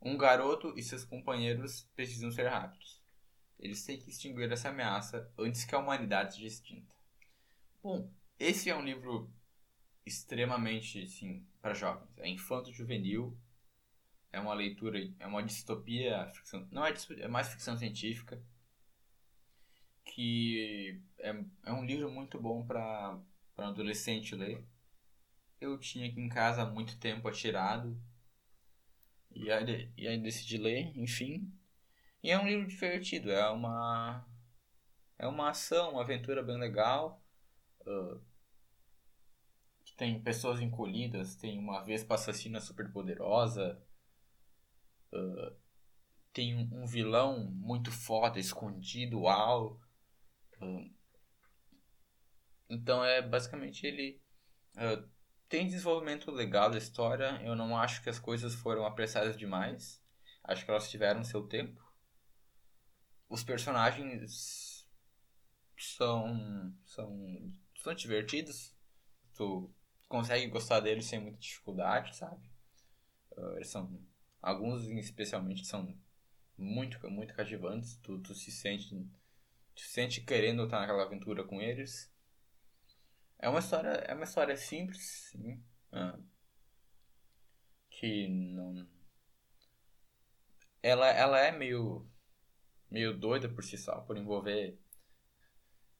Um 0.00 0.16
garoto 0.16 0.72
e 0.78 0.82
seus 0.82 1.04
companheiros 1.04 1.88
precisam 1.94 2.30
ser 2.30 2.48
rápidos. 2.48 3.02
Eles 3.58 3.84
têm 3.84 3.98
que 3.98 4.08
extinguir 4.08 4.50
essa 4.50 4.68
ameaça 4.68 5.30
antes 5.36 5.64
que 5.64 5.74
a 5.74 5.78
humanidade 5.78 6.34
seja 6.34 6.46
extinta. 6.46 6.94
Bom, 7.82 8.10
esse 8.38 8.70
é 8.70 8.76
um 8.76 8.84
livro 8.84 9.30
extremamente, 10.06 11.06
sim, 11.08 11.44
para 11.60 11.74
jovens. 11.74 12.16
É 12.18 12.28
infanto-juvenil. 12.28 13.36
É 14.32 14.38
uma 14.40 14.54
leitura, 14.54 14.98
é 15.18 15.26
uma 15.26 15.42
distopia, 15.42 16.28
ficção, 16.28 16.66
não 16.70 16.84
é 16.84 16.92
distopia, 16.92 17.24
é 17.24 17.28
mais 17.28 17.48
ficção 17.48 17.76
científica. 17.76 18.42
Que 20.04 21.02
é, 21.18 21.30
é 21.64 21.72
um 21.72 21.84
livro 21.84 22.10
muito 22.10 22.40
bom 22.40 22.66
para 22.66 23.20
adolescente 23.56 24.34
ler. 24.34 24.64
Eu 25.60 25.78
tinha 25.78 26.08
aqui 26.08 26.20
em 26.20 26.28
casa 26.28 26.62
há 26.62 26.66
muito 26.66 26.98
tempo 26.98 27.28
atirado 27.28 28.00
e 29.34 29.50
aí, 29.52 29.92
e 29.96 30.08
aí 30.08 30.18
decidi 30.18 30.58
ler, 30.58 30.92
enfim. 30.96 31.52
E 32.22 32.30
é 32.30 32.38
um 32.38 32.46
livro 32.46 32.66
divertido, 32.66 33.30
é 33.30 33.48
uma. 33.50 34.26
É 35.18 35.26
uma 35.26 35.50
ação, 35.50 35.92
uma 35.92 36.02
aventura 36.02 36.42
bem 36.42 36.58
legal. 36.58 37.22
Uh, 37.82 38.20
tem 39.96 40.20
pessoas 40.22 40.60
encolhidas, 40.60 41.36
tem 41.36 41.58
uma 41.58 41.82
vespa 41.84 42.14
assassina 42.14 42.60
super 42.60 42.90
poderosa. 42.92 43.80
Uh, 45.12 45.56
tem 46.32 46.54
um, 46.54 46.82
um, 46.82 46.86
vilão 46.86 47.50
muito 47.50 47.90
foda, 47.90 48.38
escondido, 48.38 49.20
uau. 49.20 49.80
Uh, 50.60 50.90
então 52.68 53.04
é 53.04 53.22
basicamente 53.22 53.86
ele. 53.86 54.20
Uh, 54.76 55.08
tem 55.48 55.66
desenvolvimento 55.66 56.30
legal 56.30 56.70
da 56.70 56.78
história. 56.78 57.40
Eu 57.42 57.56
não 57.56 57.76
acho 57.76 58.02
que 58.02 58.10
as 58.10 58.18
coisas 58.18 58.54
foram 58.54 58.84
apressadas 58.84 59.36
demais. 59.36 60.02
Acho 60.44 60.64
que 60.64 60.70
elas 60.70 60.90
tiveram 60.90 61.24
seu 61.24 61.46
tempo. 61.46 61.82
Os 63.28 63.42
personagens 63.42 64.86
são 65.76 66.74
são 66.84 67.52
são 67.76 67.94
divertidos. 67.94 68.74
Tu 69.34 69.70
consegue 70.08 70.46
gostar 70.48 70.80
deles 70.80 71.06
sem 71.06 71.20
muita 71.20 71.38
dificuldade, 71.38 72.16
sabe? 72.16 72.50
Uh, 73.32 73.56
eles 73.56 73.68
são 73.68 74.00
alguns 74.40 74.86
especialmente 74.88 75.64
são 75.66 75.94
muito 76.56 77.10
muito 77.10 77.34
cativantes. 77.34 77.96
Tu, 77.98 78.18
tu 78.20 78.34
se 78.34 78.50
sente 78.50 78.94
tu 79.74 79.80
se 79.82 79.88
sente 79.88 80.20
querendo 80.22 80.64
estar 80.64 80.80
naquela 80.80 81.04
aventura 81.04 81.44
com 81.44 81.60
eles. 81.60 82.12
É 83.38 83.48
uma 83.48 83.60
história, 83.60 83.90
é 83.90 84.14
uma 84.14 84.24
história 84.24 84.56
simples, 84.56 85.30
sim. 85.30 85.62
Ah, 85.92 86.18
que 87.90 88.28
não. 88.28 88.86
Ela, 90.82 91.08
ela 91.08 91.38
é 91.40 91.52
meio. 91.52 92.06
meio 92.90 93.16
doida 93.16 93.48
por 93.48 93.64
si 93.64 93.76
só, 93.76 94.00
por 94.00 94.16
envolver 94.16 94.78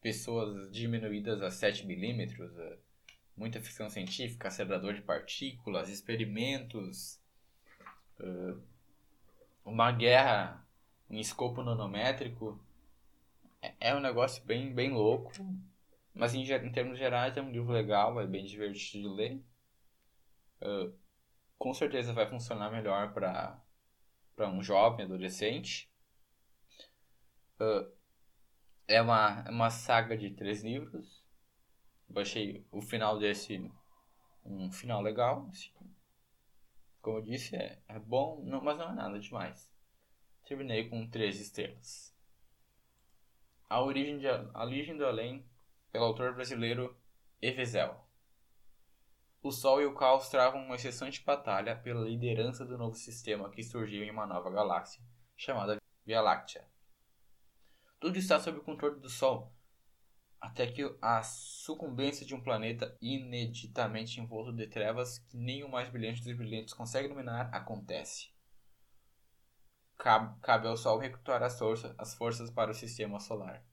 pessoas 0.01 0.70
diminuídas 0.70 1.42
a 1.42 1.51
7 1.51 1.87
milímetros. 1.87 2.53
muita 3.37 3.61
ficção 3.61 3.88
científica, 3.88 4.48
acelerador 4.48 4.94
de 4.94 5.03
partículas, 5.03 5.88
experimentos, 5.88 7.20
uma 9.64 9.92
guerra 9.92 10.66
em 11.11 11.20
escopo 11.20 11.62
nanométrico. 11.62 12.59
É, 13.61 13.74
é 13.81 13.94
um 13.94 14.00
negócio 14.00 14.44
bem, 14.44 14.72
bem 14.72 14.92
louco, 14.92 15.33
mas 16.14 16.35
em, 16.35 16.42
em 16.42 16.72
termos 16.72 16.98
gerais 16.98 17.37
é 17.37 17.42
um 17.42 17.50
livro 17.50 17.72
legal, 17.72 18.20
é 18.20 18.26
bem 18.26 18.44
divertido 18.44 19.09
de 19.09 19.14
ler. 19.14 19.44
Uh, 20.61 20.92
com 21.59 21.72
certeza 21.74 22.12
vai 22.12 22.28
funcionar 22.28 22.70
melhor 22.70 23.12
para 23.12 23.61
um 24.48 24.62
jovem, 24.62 25.04
adolescente. 25.04 25.90
Uh, 27.61 27.90
é 28.87 29.02
uma, 29.02 29.44
é 29.46 29.50
uma 29.50 29.70
saga 29.70 30.16
de 30.16 30.31
três 30.31 30.62
livros. 30.62 31.22
Eu 32.09 32.20
achei 32.22 32.64
o 32.70 32.81
final 32.81 33.18
desse 33.18 33.70
um 34.44 34.70
final 34.72 35.02
legal. 35.02 35.46
Assim. 35.50 35.70
Como 37.09 37.21
eu 37.21 37.23
disse, 37.23 37.57
é, 37.57 37.79
é 37.88 37.99
bom, 37.99 38.42
não, 38.44 38.61
mas 38.61 38.77
não 38.77 38.90
é 38.90 38.94
nada 38.94 39.18
demais. 39.18 39.66
Terminei 40.44 40.90
com 40.90 41.09
três 41.09 41.40
estrelas. 41.40 42.14
A 43.66 43.81
Origem, 43.81 44.18
de, 44.18 44.29
a 44.29 44.62
origem 44.62 44.94
do 44.94 45.07
Além, 45.07 45.42
pelo 45.90 46.05
autor 46.05 46.35
brasileiro 46.35 46.94
Evezel. 47.40 47.99
O 49.42 49.51
Sol 49.51 49.81
e 49.81 49.87
o 49.87 49.94
Caos 49.94 50.29
travam 50.29 50.62
uma 50.62 50.75
incessante 50.75 51.25
batalha 51.25 51.77
pela 51.77 52.05
liderança 52.05 52.62
do 52.66 52.77
novo 52.77 52.94
sistema 52.94 53.49
que 53.49 53.62
surgiu 53.62 54.05
em 54.05 54.11
uma 54.11 54.27
nova 54.27 54.51
galáxia, 54.51 55.03
chamada 55.35 55.81
Via 56.05 56.21
Láctea. 56.21 56.68
Tudo 57.99 58.18
está 58.18 58.38
sob 58.38 58.59
o 58.59 58.62
controle 58.62 59.01
do 59.01 59.09
Sol, 59.09 59.51
até 60.40 60.66
que 60.66 60.96
a 61.03 61.22
sucumbência 61.22 62.24
de 62.24 62.35
um 62.35 62.40
planeta 62.40 62.96
ineditamente 63.01 64.20
envolto 64.20 64.53
de 64.53 64.66
trevas 64.66 65.18
que 65.18 65.37
nem 65.37 65.64
o 65.64 65.68
mais 65.68 65.88
brilhante 65.88 66.22
dos 66.22 66.37
brilhantes 66.37 66.74
consegue 66.74 67.07
iluminar 67.07 67.53
acontece. 67.53 68.31
Cabe, 69.96 70.68
ao 70.68 70.77
Sol 70.77 70.98
recrutar 70.98 71.42
as 71.42 71.59
forças, 71.59 71.92
as 71.98 72.14
forças 72.14 72.51
para 72.51 72.70
o 72.70 72.74
sistema 72.74 73.18
solar. 73.18 73.64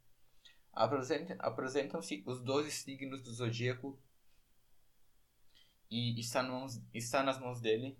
Apresentam-se 0.74 2.24
os 2.26 2.42
12 2.42 2.72
signos 2.72 3.22
do 3.22 3.32
zodíaco 3.32 4.02
e 5.90 6.20
está, 6.20 6.44
está 6.94 7.22
nas 7.22 7.40
mãos 7.40 7.62
dele, 7.62 7.98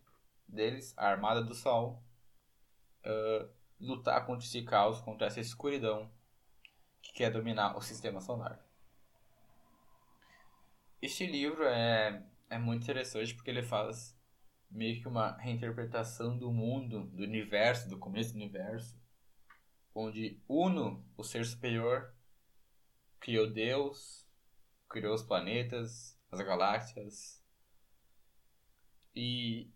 deles 0.48 0.94
a 0.98 1.08
Armada 1.08 1.44
do 1.44 1.54
Sol. 1.54 2.04
Uh, 3.06 3.48
lutar 3.80 4.26
contra 4.26 4.44
esse 4.44 4.64
caos, 4.64 5.00
contra 5.02 5.28
essa 5.28 5.40
escuridão 5.40 6.12
que 7.06 7.14
quer 7.14 7.32
dominar 7.32 7.78
o 7.78 7.82
sistema 7.82 8.20
solar. 8.20 8.60
Este 11.00 11.28
livro 11.28 11.64
é, 11.64 12.26
é 12.50 12.58
muito 12.58 12.82
interessante 12.82 13.36
porque 13.36 13.52
ele 13.52 13.62
faz 13.62 14.18
meio 14.72 15.00
que 15.00 15.08
uma 15.08 15.38
reinterpretação 15.38 16.36
do 16.36 16.52
mundo, 16.52 17.06
do 17.06 17.22
universo, 17.22 17.88
do 17.88 18.00
começo 18.00 18.32
do 18.32 18.38
universo, 18.38 19.00
onde 19.94 20.42
Uno, 20.50 21.06
o 21.16 21.24
ser 21.24 21.46
superior, 21.46 22.12
criou 23.20 23.48
Deus, 23.52 24.28
criou 24.90 25.14
os 25.14 25.22
planetas, 25.22 26.20
as 26.32 26.42
galáxias, 26.42 27.44
e 29.16 29.72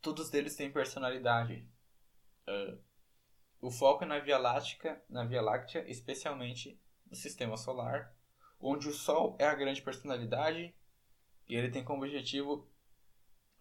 todos 0.00 0.32
eles 0.32 0.56
têm 0.56 0.72
personalidade. 0.72 1.68
Uh, 2.48 2.78
o 3.60 3.70
foco 3.70 4.04
é 4.04 4.06
na 4.06 4.18
Via 4.18 4.38
Láctea, 4.38 5.02
na 5.08 5.24
Via 5.24 5.40
Láctea, 5.40 5.88
especialmente 5.90 6.80
no 7.08 7.16
Sistema 7.16 7.56
Solar, 7.56 8.14
onde 8.60 8.88
o 8.88 8.92
Sol 8.92 9.36
é 9.38 9.46
a 9.46 9.54
grande 9.54 9.82
personalidade 9.82 10.74
e 11.48 11.54
ele 11.54 11.70
tem 11.70 11.84
como 11.84 12.04
objetivo 12.04 12.68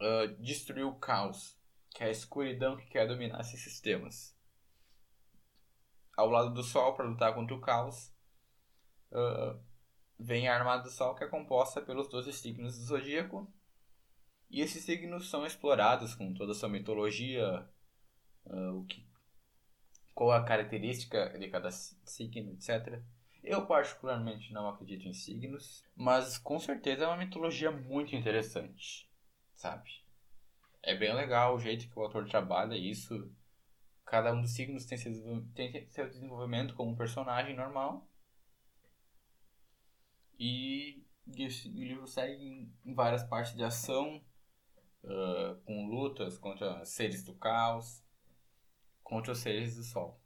uh, 0.02 0.28
destruir 0.42 0.86
o 0.86 0.96
caos, 0.96 1.58
que 1.90 2.04
é 2.04 2.08
a 2.08 2.12
escuridão 2.12 2.76
que 2.76 2.88
quer 2.88 3.08
dominar 3.08 3.40
esses 3.42 3.62
sistemas. 3.62 4.36
Ao 6.18 6.30
lado 6.30 6.54
do 6.54 6.64
Sol, 6.64 6.94
para 6.94 7.06
lutar 7.06 7.34
contra 7.34 7.56
o 7.56 7.62
caos, 7.62 8.14
uh, 9.12 9.60
vem 10.20 10.48
a 10.48 10.56
Armada 10.58 10.84
do 10.84 10.90
Sol, 10.90 11.14
que 11.16 11.24
é 11.24 11.28
composta 11.28 11.82
pelos 11.82 12.08
12 12.10 12.32
signos 12.34 12.78
do 12.78 12.86
zodíaco. 12.86 13.52
E 14.50 14.62
esses 14.62 14.84
signos 14.84 15.30
são 15.30 15.46
explorados 15.46 16.16
com 16.16 16.34
toda 16.34 16.52
a 16.52 16.56
sua 16.56 16.70
mitologia, 16.70 17.68
uh, 18.46 18.80
o 18.80 18.86
que 18.86 19.06
qual 20.16 20.32
a 20.32 20.46
característica 20.46 21.38
de 21.38 21.50
cada 21.50 21.70
signo, 21.70 22.54
etc. 22.54 23.04
Eu 23.44 23.68
particularmente 23.68 24.52
não 24.54 24.70
acredito 24.70 25.08
em 25.08 25.14
signos, 25.14 25.84
mas 25.94 26.38
com 26.38 26.58
certeza 26.58 27.04
é 27.04 27.08
uma 27.08 27.18
mitologia 27.18 27.70
muito 27.70 28.16
interessante, 28.16 29.12
sabe? 29.56 29.92
É 30.82 30.96
bem 30.96 31.14
legal 31.14 31.54
o 31.54 31.60
jeito 31.60 31.90
que 31.90 32.00
o 32.00 32.02
autor 32.02 32.28
trabalha 32.30 32.76
isso. 32.76 33.30
Cada 34.06 34.34
um 34.34 34.42
dos 34.42 34.54
signos 34.54 34.86
tem 34.86 34.98
seu, 34.98 35.12
tem 35.54 35.88
seu 35.90 36.08
desenvolvimento 36.08 36.76
como 36.76 36.92
um 36.92 36.96
personagem 36.96 37.56
normal. 37.56 38.08
E, 40.40 41.04
e 41.28 41.46
o 41.46 41.84
livro 41.84 42.08
segue 42.08 42.72
em 42.86 42.94
várias 42.94 43.24
partes 43.24 43.56
de 43.56 43.64
ação, 43.64 44.24
uh, 45.04 45.56
com 45.66 45.88
lutas 45.88 46.38
contra 46.38 46.86
seres 46.86 47.24
do 47.24 47.34
caos, 47.34 48.05
contra 49.06 49.32
os 49.32 49.38
seres 49.38 49.76
do 49.78 49.84
Sol. 49.84 50.20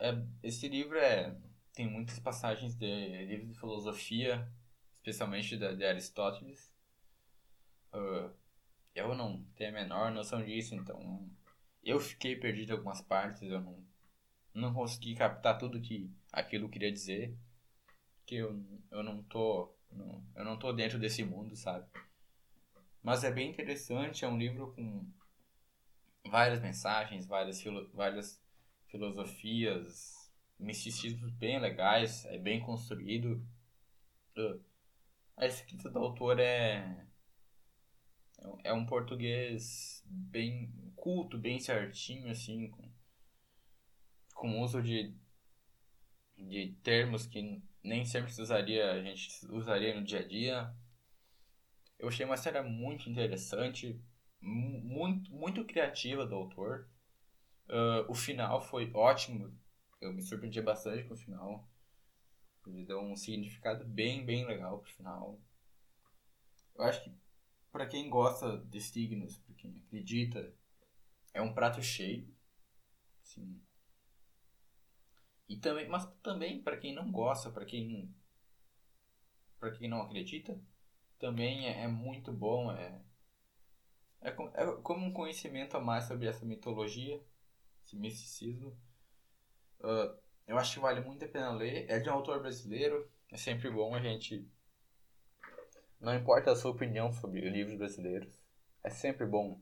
É, 0.00 0.10
esse 0.42 0.66
livro 0.66 0.98
é, 0.98 1.36
tem 1.72 1.86
muitas 1.86 2.18
passagens 2.18 2.74
de 2.74 3.26
livros 3.26 3.52
de 3.52 3.60
filosofia, 3.60 4.50
especialmente 4.96 5.56
de, 5.56 5.76
de 5.76 5.84
Aristóteles. 5.84 6.74
Uh, 7.92 8.34
eu 8.94 9.14
não 9.14 9.44
tenho 9.54 9.70
a 9.70 9.74
menor 9.74 10.10
noção 10.10 10.42
disso, 10.42 10.74
então 10.74 11.30
eu 11.82 12.00
fiquei 12.00 12.34
perdido 12.34 12.70
em 12.70 12.76
algumas 12.76 13.02
partes, 13.02 13.42
eu 13.42 13.60
não, 13.60 13.84
não 14.52 14.72
consegui 14.72 15.14
captar 15.14 15.58
tudo 15.58 15.80
que 15.80 16.10
aquilo 16.32 16.68
queria 16.68 16.90
dizer, 16.90 17.36
que 18.26 18.36
eu, 18.36 18.58
eu 18.90 19.02
não 19.02 19.22
tô 19.22 19.72
não, 19.92 20.24
eu 20.34 20.44
não 20.44 20.58
tô 20.58 20.72
dentro 20.72 20.98
desse 20.98 21.22
mundo, 21.22 21.54
sabe? 21.54 21.86
Mas 23.02 23.22
é 23.22 23.30
bem 23.30 23.50
interessante, 23.50 24.24
é 24.24 24.28
um 24.28 24.38
livro 24.38 24.72
com 24.72 25.06
várias 26.26 26.60
mensagens, 26.60 27.26
várias, 27.26 27.60
filo, 27.60 27.90
várias 27.92 28.40
filosofias, 28.88 30.30
misticismos 30.58 31.30
bem 31.32 31.60
legais, 31.60 32.24
é 32.26 32.38
bem 32.38 32.60
construído. 32.60 33.46
A 35.36 35.46
escrita 35.46 35.90
do 35.90 35.98
autor 35.98 36.38
é 36.40 37.06
é 38.62 38.72
um 38.72 38.84
português 38.84 40.02
bem 40.06 40.72
culto, 40.96 41.38
bem 41.38 41.58
certinho, 41.58 42.30
assim, 42.30 42.68
com, 42.70 42.90
com 44.34 44.60
uso 44.60 44.82
de, 44.82 45.14
de 46.36 46.74
termos 46.82 47.26
que 47.26 47.62
nem 47.82 48.04
sempre 48.04 48.32
se 48.32 48.40
usaria, 48.40 48.92
a 48.92 49.02
gente 49.02 49.28
usaria 49.50 49.94
no 49.94 50.04
dia 50.04 50.20
a 50.20 50.26
dia. 50.26 50.74
Eu 51.98 52.08
achei 52.08 52.24
uma 52.24 52.36
série 52.36 52.60
muito 52.62 53.08
interessante, 53.08 54.00
muito, 54.44 55.32
muito 55.32 55.64
criativa 55.64 56.26
do 56.26 56.34
autor. 56.34 56.88
Uh, 57.68 58.10
o 58.10 58.14
final 58.14 58.60
foi 58.60 58.90
ótimo. 58.92 59.56
Eu 60.00 60.12
me 60.12 60.22
surpreendi 60.22 60.60
bastante 60.60 61.04
com 61.04 61.14
o 61.14 61.18
final. 61.18 61.68
Ele 62.66 62.84
deu 62.84 63.00
um 63.00 63.16
significado 63.16 63.84
bem, 63.84 64.24
bem 64.24 64.46
legal 64.46 64.78
pro 64.78 64.92
final. 64.92 65.40
Eu 66.74 66.84
acho 66.84 67.02
que 67.04 67.12
para 67.70 67.86
quem 67.86 68.08
gosta 68.08 68.58
de 68.58 68.80
signos, 68.80 69.38
para 69.38 69.54
quem 69.56 69.82
acredita, 69.86 70.54
é 71.32 71.42
um 71.42 71.52
prato 71.52 71.82
cheio. 71.82 72.32
Sim. 73.22 73.60
E 75.48 75.56
também, 75.56 75.88
mas 75.88 76.06
também 76.22 76.62
para 76.62 76.76
quem 76.76 76.94
não 76.94 77.10
gosta, 77.10 77.50
para 77.50 77.64
quem 77.64 78.14
para 79.58 79.72
quem 79.72 79.88
não 79.88 80.02
acredita, 80.02 80.60
também 81.18 81.66
é, 81.66 81.84
é 81.84 81.88
muito 81.88 82.30
bom, 82.32 82.70
é, 82.70 83.00
é, 84.24 84.30
é 84.30 84.72
como 84.82 85.06
um 85.06 85.12
conhecimento 85.12 85.76
a 85.76 85.80
mais 85.80 86.04
sobre 86.04 86.26
essa 86.26 86.44
mitologia, 86.44 87.22
esse 87.84 87.94
misticismo. 87.94 88.76
Uh, 89.80 90.16
eu 90.46 90.58
acho 90.58 90.74
que 90.74 90.80
vale 90.80 91.02
muito 91.02 91.24
a 91.24 91.28
pena 91.28 91.52
ler. 91.52 91.86
É 91.88 91.98
de 91.98 92.08
um 92.08 92.14
autor 92.14 92.40
brasileiro, 92.40 93.08
é 93.30 93.36
sempre 93.36 93.70
bom 93.70 93.94
a 93.94 94.00
gente. 94.00 94.48
Não 96.00 96.14
importa 96.14 96.50
a 96.50 96.56
sua 96.56 96.70
opinião 96.70 97.12
sobre 97.12 97.40
livros 97.48 97.76
brasileiros, 97.76 98.42
é 98.82 98.90
sempre 98.90 99.26
bom 99.26 99.60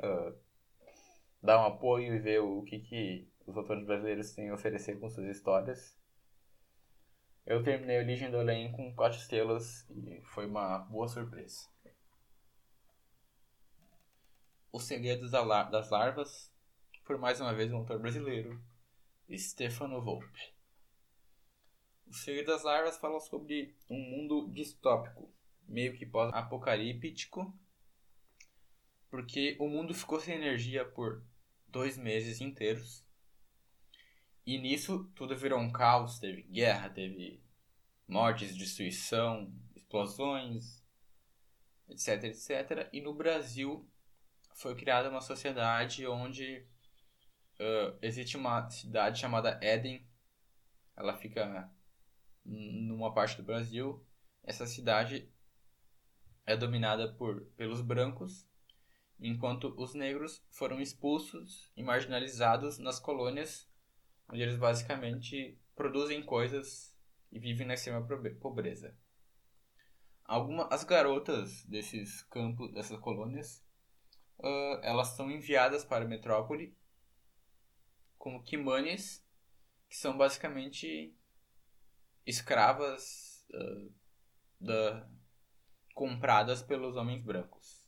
uh, 0.00 0.38
dar 1.42 1.60
um 1.62 1.66
apoio 1.66 2.14
e 2.14 2.18
ver 2.18 2.40
o 2.40 2.62
que, 2.62 2.78
que 2.80 3.28
os 3.46 3.56
autores 3.56 3.86
brasileiros 3.86 4.34
têm 4.34 4.50
a 4.50 4.54
oferecer 4.54 4.98
com 4.98 5.08
suas 5.08 5.28
histórias. 5.28 5.96
Eu 7.46 7.62
terminei 7.62 7.98
Origem 7.98 8.30
do 8.30 8.38
Além 8.38 8.70
com 8.72 8.94
4 8.94 9.18
estrelas 9.18 9.88
e 9.88 10.20
foi 10.22 10.46
uma 10.46 10.80
boa 10.80 11.08
surpresa. 11.08 11.66
Os 14.70 14.84
Segredos 14.84 15.30
das 15.30 15.90
Larvas, 15.90 16.52
por 17.02 17.16
mais 17.16 17.40
uma 17.40 17.54
vez 17.54 17.72
um 17.72 17.78
autor 17.78 17.98
brasileiro, 17.98 18.62
Stefano 19.34 20.02
Volpe. 20.02 20.52
Os 22.06 22.18
Segredos 22.18 22.54
das 22.54 22.64
Larvas 22.64 22.98
falam 22.98 23.18
sobre 23.18 23.74
um 23.88 23.98
mundo 23.98 24.50
distópico, 24.52 25.32
meio 25.66 25.96
que 25.96 26.04
pós-apocalíptico, 26.04 27.58
porque 29.08 29.56
o 29.58 29.68
mundo 29.68 29.94
ficou 29.94 30.20
sem 30.20 30.34
energia 30.34 30.84
por 30.84 31.24
dois 31.66 31.96
meses 31.96 32.42
inteiros. 32.42 33.02
E 34.44 34.58
nisso 34.58 35.10
tudo 35.14 35.34
virou 35.34 35.58
um 35.58 35.72
caos, 35.72 36.18
teve 36.18 36.42
guerra, 36.42 36.90
teve 36.90 37.42
mortes, 38.06 38.54
destruição, 38.54 39.50
explosões, 39.74 40.84
etc, 41.88 42.24
etc. 42.24 42.88
E 42.92 43.00
no 43.00 43.14
Brasil 43.14 43.88
foi 44.58 44.74
criada 44.74 45.08
uma 45.08 45.20
sociedade 45.20 46.04
onde 46.06 46.66
uh, 47.60 47.96
existe 48.02 48.36
uma 48.36 48.68
cidade 48.68 49.20
chamada 49.20 49.58
Éden. 49.62 50.04
Ela 50.96 51.16
fica 51.16 51.70
numa 52.44 53.14
parte 53.14 53.36
do 53.36 53.44
Brasil. 53.44 54.04
Essa 54.42 54.66
cidade 54.66 55.32
é 56.44 56.56
dominada 56.56 57.12
por 57.12 57.42
pelos 57.56 57.80
brancos, 57.80 58.48
enquanto 59.20 59.72
os 59.76 59.94
negros 59.94 60.44
foram 60.50 60.80
expulsos 60.80 61.70
e 61.76 61.82
marginalizados 61.82 62.78
nas 62.78 62.98
colônias, 62.98 63.70
onde 64.28 64.42
eles 64.42 64.56
basicamente 64.56 65.56
produzem 65.76 66.20
coisas 66.20 66.92
e 67.30 67.38
vivem 67.38 67.66
na 67.66 67.74
extrema 67.74 68.04
pobreza. 68.40 68.96
Algumas 70.24 70.66
as 70.72 70.82
garotas 70.82 71.64
desses 71.64 72.22
campos, 72.22 72.72
dessas 72.72 72.98
colônias, 72.98 73.67
uh, 74.38 74.80
elas 74.82 75.08
são 75.08 75.30
enviadas 75.30 75.84
para 75.84 76.04
metrópole 76.04 76.76
como 78.16 78.42
quimanes, 78.42 79.24
que 79.88 79.96
são 79.96 80.16
basicamente 80.16 81.16
escravas 82.26 83.46
uh, 83.50 83.92
da, 84.60 85.08
compradas 85.94 86.62
pelos 86.62 86.96
homens 86.96 87.22
brancos. 87.22 87.78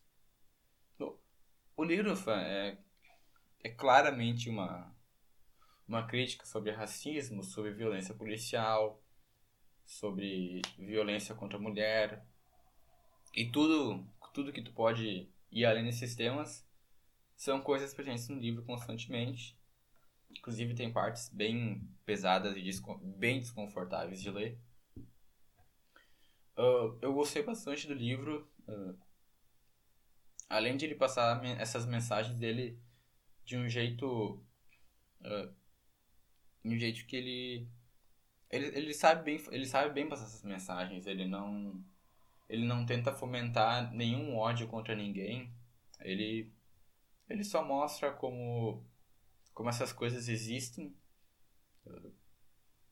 O 1.77 1.85
livro 1.85 2.13
é, 2.31 2.77
é 3.65 3.71
claramente 3.71 4.51
uma, 4.51 4.95
uma 5.89 6.07
crítica 6.07 6.45
sobre 6.45 6.71
racismo, 6.73 7.43
sobre 7.43 7.73
violência 7.73 8.15
policial, 8.15 9.03
sobre 9.87 10.61
violência 10.79 11.35
contra 11.35 11.57
a 11.57 11.61
mulher 11.61 12.23
e 13.35 13.51
tudo, 13.51 14.07
tudo 14.35 14.53
que 14.53 14.61
tu 14.61 14.75
pode 14.75 15.33
ir 15.51 15.65
além 15.65 15.85
desses 15.85 16.15
temas 16.15 16.67
são 17.37 17.61
coisas 17.61 17.95
presentes 17.95 18.29
no 18.29 18.39
livro 18.39 18.63
constantemente 18.65 19.59
Inclusive 20.39 20.75
tem 20.75 20.93
partes 20.93 21.29
bem 21.29 21.89
pesadas 22.05 22.55
e 22.57 22.71
bem 23.17 23.41
desconfortáveis 23.41 24.23
de 24.23 24.31
ler. 24.31 24.59
Uh, 26.57 26.97
eu 27.01 27.13
gostei 27.13 27.43
bastante 27.43 27.87
do 27.87 27.95
livro. 27.95 28.49
Uh, 28.69 28.97
além 30.49 30.77
de 30.77 30.85
ele 30.85 30.95
passar 30.95 31.45
essas 31.59 31.85
mensagens 31.85 32.39
dele 32.39 32.79
de 33.45 33.57
um 33.57 33.69
jeito. 33.69 34.43
Uh, 35.21 35.55
de 36.65 36.75
um 36.75 36.79
jeito 36.79 37.07
que 37.07 37.17
ele, 37.17 37.69
ele. 38.51 38.67
Ele 38.67 38.95
sabe 38.95 39.25
bem, 39.25 39.45
ele 39.51 39.67
sabe 39.67 39.93
bem 39.93 40.09
passar 40.09 40.25
essas 40.25 40.45
mensagens. 40.45 41.07
Ele 41.07 41.27
não. 41.27 41.83
Ele 42.51 42.67
não 42.67 42.85
tenta 42.85 43.15
fomentar 43.15 43.93
nenhum 43.95 44.37
ódio 44.37 44.67
contra 44.67 44.95
ninguém. 44.95 45.55
Ele. 46.01 46.53
Ele 47.29 47.45
só 47.45 47.65
mostra 47.65 48.13
como 48.13 48.85
como 49.55 49.69
essas 49.69 49.93
coisas 49.93 50.29
existem, 50.29 50.97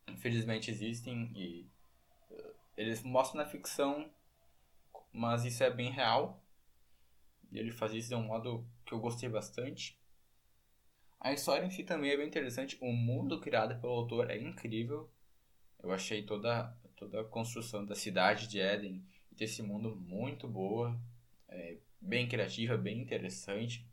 infelizmente 0.06 0.70
existem 0.70 1.32
e 1.34 1.66
uh, 2.30 2.54
eles 2.76 3.02
mostram 3.02 3.42
na 3.42 3.48
ficção, 3.48 4.12
mas 5.12 5.44
isso 5.44 5.64
é 5.64 5.70
bem 5.70 5.90
real. 5.90 6.44
E 7.50 7.58
ele 7.58 7.72
faz 7.72 7.92
isso 7.94 8.10
de 8.10 8.14
um 8.14 8.22
modo 8.22 8.68
que 8.84 8.92
eu 8.92 9.00
gostei 9.00 9.28
bastante. 9.28 9.98
A 11.18 11.32
história 11.32 11.64
em 11.64 11.70
si 11.70 11.82
também 11.82 12.10
é 12.10 12.16
bem 12.16 12.26
interessante. 12.26 12.76
O 12.80 12.92
mundo 12.92 13.40
criado 13.40 13.80
pelo 13.80 13.94
autor 13.94 14.30
é 14.30 14.38
incrível. 14.38 15.10
Eu 15.82 15.90
achei 15.90 16.22
toda, 16.22 16.76
toda 16.94 17.22
a 17.22 17.24
construção 17.24 17.84
da 17.84 17.94
cidade 17.94 18.46
de 18.46 18.60
Eden 18.60 19.02
e 19.14 19.17
desse 19.38 19.62
mundo 19.62 19.96
muito 19.96 20.48
boa. 20.48 20.98
É, 21.48 21.78
bem 22.00 22.28
criativa, 22.28 22.76
bem 22.76 23.00
interessante. 23.00 23.88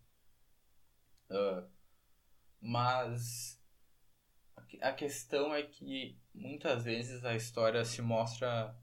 Uh, 1.29 1.67
mas 2.59 3.61
a 4.81 4.91
questão 4.91 5.53
é 5.53 5.63
que 5.63 6.19
muitas 6.33 6.83
vezes 6.83 7.23
a 7.23 7.35
história 7.35 7.85
se 7.85 8.01
mostra 8.01 8.75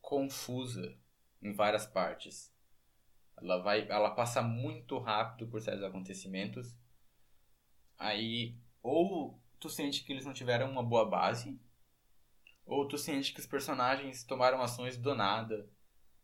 confusa 0.00 0.98
em 1.40 1.52
várias 1.52 1.86
partes. 1.86 2.52
Ela 3.36 3.58
vai, 3.58 3.88
ela 3.88 4.10
passa 4.10 4.42
muito 4.42 4.98
rápido 4.98 5.48
por 5.48 5.60
certos 5.60 5.84
acontecimentos. 5.84 6.76
Aí 7.98 8.56
ou 8.82 9.40
tu 9.60 9.68
sente 9.68 10.04
que 10.04 10.12
eles 10.12 10.26
não 10.26 10.32
tiveram 10.32 10.70
uma 10.70 10.82
boa 10.82 11.08
base, 11.08 11.58
ou 12.66 12.86
tu 12.88 12.98
sente 12.98 13.32
que 13.32 13.40
os 13.40 13.46
personagens 13.46 14.24
tomaram 14.24 14.60
ações 14.60 14.96
do 14.98 15.14
nada, 15.14 15.68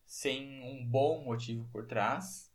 sem 0.09 0.63
um 0.63 0.85
bom 0.85 1.23
motivo 1.23 1.69
por 1.71 1.87
trás 1.87 2.49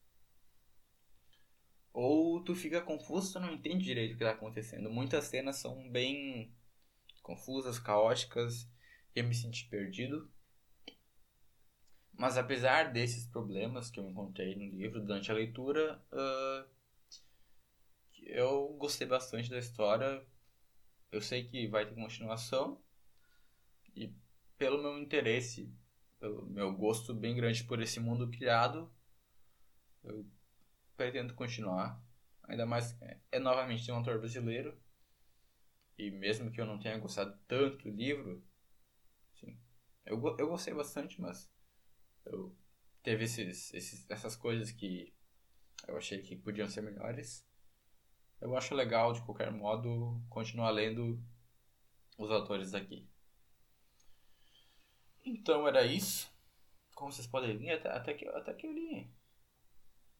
ou 1.94 2.44
tu 2.44 2.56
fica 2.56 2.82
confuso, 2.82 3.34
tu 3.34 3.39
não 3.39 3.54
entende 3.54 3.86
direito 3.86 4.16
o 4.16 4.18
que 4.18 4.24
está 4.24 4.36
acontecendo. 4.36 4.89
Muitas 4.89 5.26
cenas 5.26 5.58
são 5.58 5.88
bem 5.92 6.52
confusas, 7.22 7.78
caóticas, 7.78 8.68
e 9.16 9.20
eu 9.20 9.24
me 9.24 9.36
senti 9.36 9.68
perdido. 9.70 10.30
Mas 12.12 12.36
apesar 12.36 12.92
desses 12.92 13.28
problemas 13.28 13.92
que 13.92 14.00
eu 14.00 14.10
encontrei 14.10 14.56
no 14.56 14.76
livro 14.76 15.02
durante 15.02 15.32
a 15.32 15.36
leitura, 15.36 16.04
uh, 16.12 16.68
eu 18.24 18.76
gostei 18.80 19.06
bastante 19.06 19.52
da 19.52 19.60
história. 19.60 20.26
Eu 21.12 21.22
sei 21.22 21.46
que 21.46 21.68
vai 21.68 21.86
ter 21.86 21.94
continuação. 21.94 22.82
E 23.96 24.12
pelo 24.58 24.82
meu 24.82 24.98
interesse, 24.98 25.72
pelo 26.24 26.46
meu 26.46 26.72
gosto 26.74 27.14
bem 27.14 27.36
grande 27.36 27.66
por 27.66 27.82
esse 27.82 28.00
mundo 28.00 28.32
criado, 28.32 28.90
eu 30.06 30.26
pretendo 30.96 31.34
continuar. 31.34 32.02
Ainda 32.44 32.66
mais 32.66 32.96
é, 33.02 33.20
é 33.34 33.40
novamente 33.40 33.92
um 33.92 33.96
autor 33.96 34.20
brasileiro. 34.20 34.82
E 35.98 36.10
mesmo 36.12 36.50
que 36.50 36.62
eu 36.62 36.66
não 36.66 36.80
tenha 36.80 36.98
gostado 36.98 37.38
tanto 37.46 37.84
do 37.84 37.90
livro, 37.90 38.42
assim, 39.34 39.60
eu, 40.06 40.16
eu 40.40 40.48
gostei 40.48 40.74
bastante, 40.74 41.20
mas 41.20 41.52
eu 42.26 42.56
teve 43.04 43.26
esses, 43.26 43.74
esses, 43.74 44.10
essas 44.10 44.34
coisas 44.34 44.72
que 44.72 45.14
eu 45.86 45.98
achei 45.98 46.22
que 46.22 46.38
podiam 46.38 46.70
ser 46.70 46.84
melhores. 46.84 47.46
Eu 48.40 48.56
acho 48.56 48.74
legal, 48.74 49.12
de 49.12 49.22
qualquer 49.24 49.52
modo, 49.52 50.24
continuar 50.30 50.70
lendo 50.70 51.22
os 52.18 52.32
autores 52.32 52.72
daqui. 52.72 53.10
Então 55.44 55.68
era 55.68 55.86
isso. 55.86 56.32
Como 56.96 57.12
vocês 57.12 57.28
podem 57.28 57.58
ver, 57.58 57.72
até, 57.72 57.90
até, 57.90 58.14
que, 58.14 58.26
até 58.30 58.54
que 58.54 58.66
eu 58.66 58.72
li 58.72 59.12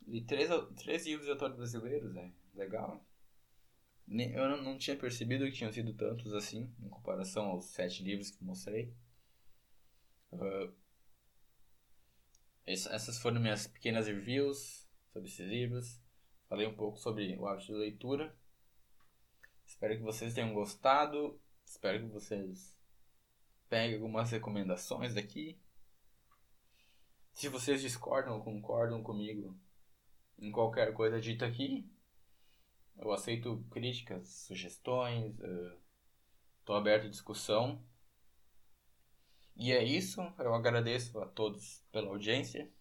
Li 0.06 0.22
três, 0.22 0.50
três 0.76 1.06
livros 1.06 1.26
de 1.26 1.32
autores 1.32 1.56
brasileiros, 1.56 2.14
é 2.18 2.30
legal. 2.54 3.02
Eu 4.06 4.50
não, 4.50 4.62
não 4.62 4.78
tinha 4.78 4.98
percebido 4.98 5.46
que 5.46 5.54
tinham 5.54 5.72
sido 5.72 5.94
tantos 5.94 6.34
assim, 6.34 6.70
em 6.78 6.90
comparação 6.90 7.46
aos 7.46 7.68
sete 7.68 8.04
livros 8.04 8.32
que 8.32 8.44
mostrei. 8.44 8.94
Uh, 10.34 10.74
essas 12.66 13.18
foram 13.18 13.40
minhas 13.40 13.66
pequenas 13.66 14.08
reviews 14.08 14.86
sobre 15.14 15.30
esses 15.30 15.48
livros. 15.48 16.02
Falei 16.50 16.68
um 16.68 16.76
pouco 16.76 16.98
sobre 16.98 17.38
o 17.38 17.48
hábito 17.48 17.68
de 17.68 17.80
leitura. 17.80 18.36
Espero 19.66 19.96
que 19.96 20.04
vocês 20.04 20.34
tenham 20.34 20.54
gostado. 20.54 21.40
Espero 21.66 22.02
que 22.02 22.12
vocês 22.12 22.78
peguem 23.74 23.96
algumas 23.96 24.30
recomendações 24.30 25.16
daqui. 25.16 25.60
Se 27.34 27.50
vocês 27.50 27.82
discordam 27.82 28.36
ou 28.36 28.44
concordam 28.44 29.02
comigo, 29.02 29.60
em 30.38 30.52
qualquer 30.52 30.94
coisa 30.94 31.20
dita 31.20 31.48
aqui. 31.48 31.84
Eu 32.96 33.12
aceito 33.12 33.66
críticas, 33.72 34.28
sugestões, 34.46 35.34
estou 36.60 36.76
uh, 36.76 36.78
aberto 36.78 37.08
à 37.08 37.10
discussão. 37.10 37.84
E 39.56 39.72
é 39.72 39.84
isso, 39.84 40.22
eu 40.38 40.54
agradeço 40.54 41.20
a 41.20 41.26
todos 41.26 41.84
pela 41.92 42.10
audiência. 42.10 42.72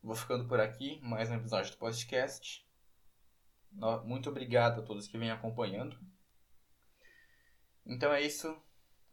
Vou 0.00 0.14
ficando 0.14 0.46
por 0.46 0.60
aqui, 0.60 1.00
mais 1.02 1.28
um 1.28 1.34
episódio 1.34 1.72
do 1.72 1.78
podcast. 1.78 2.64
Muito 4.04 4.30
obrigado 4.30 4.80
a 4.80 4.84
todos 4.84 5.08
que 5.08 5.18
vêm 5.18 5.32
acompanhando. 5.32 5.98
Então 7.84 8.12
é 8.12 8.22
isso, 8.22 8.56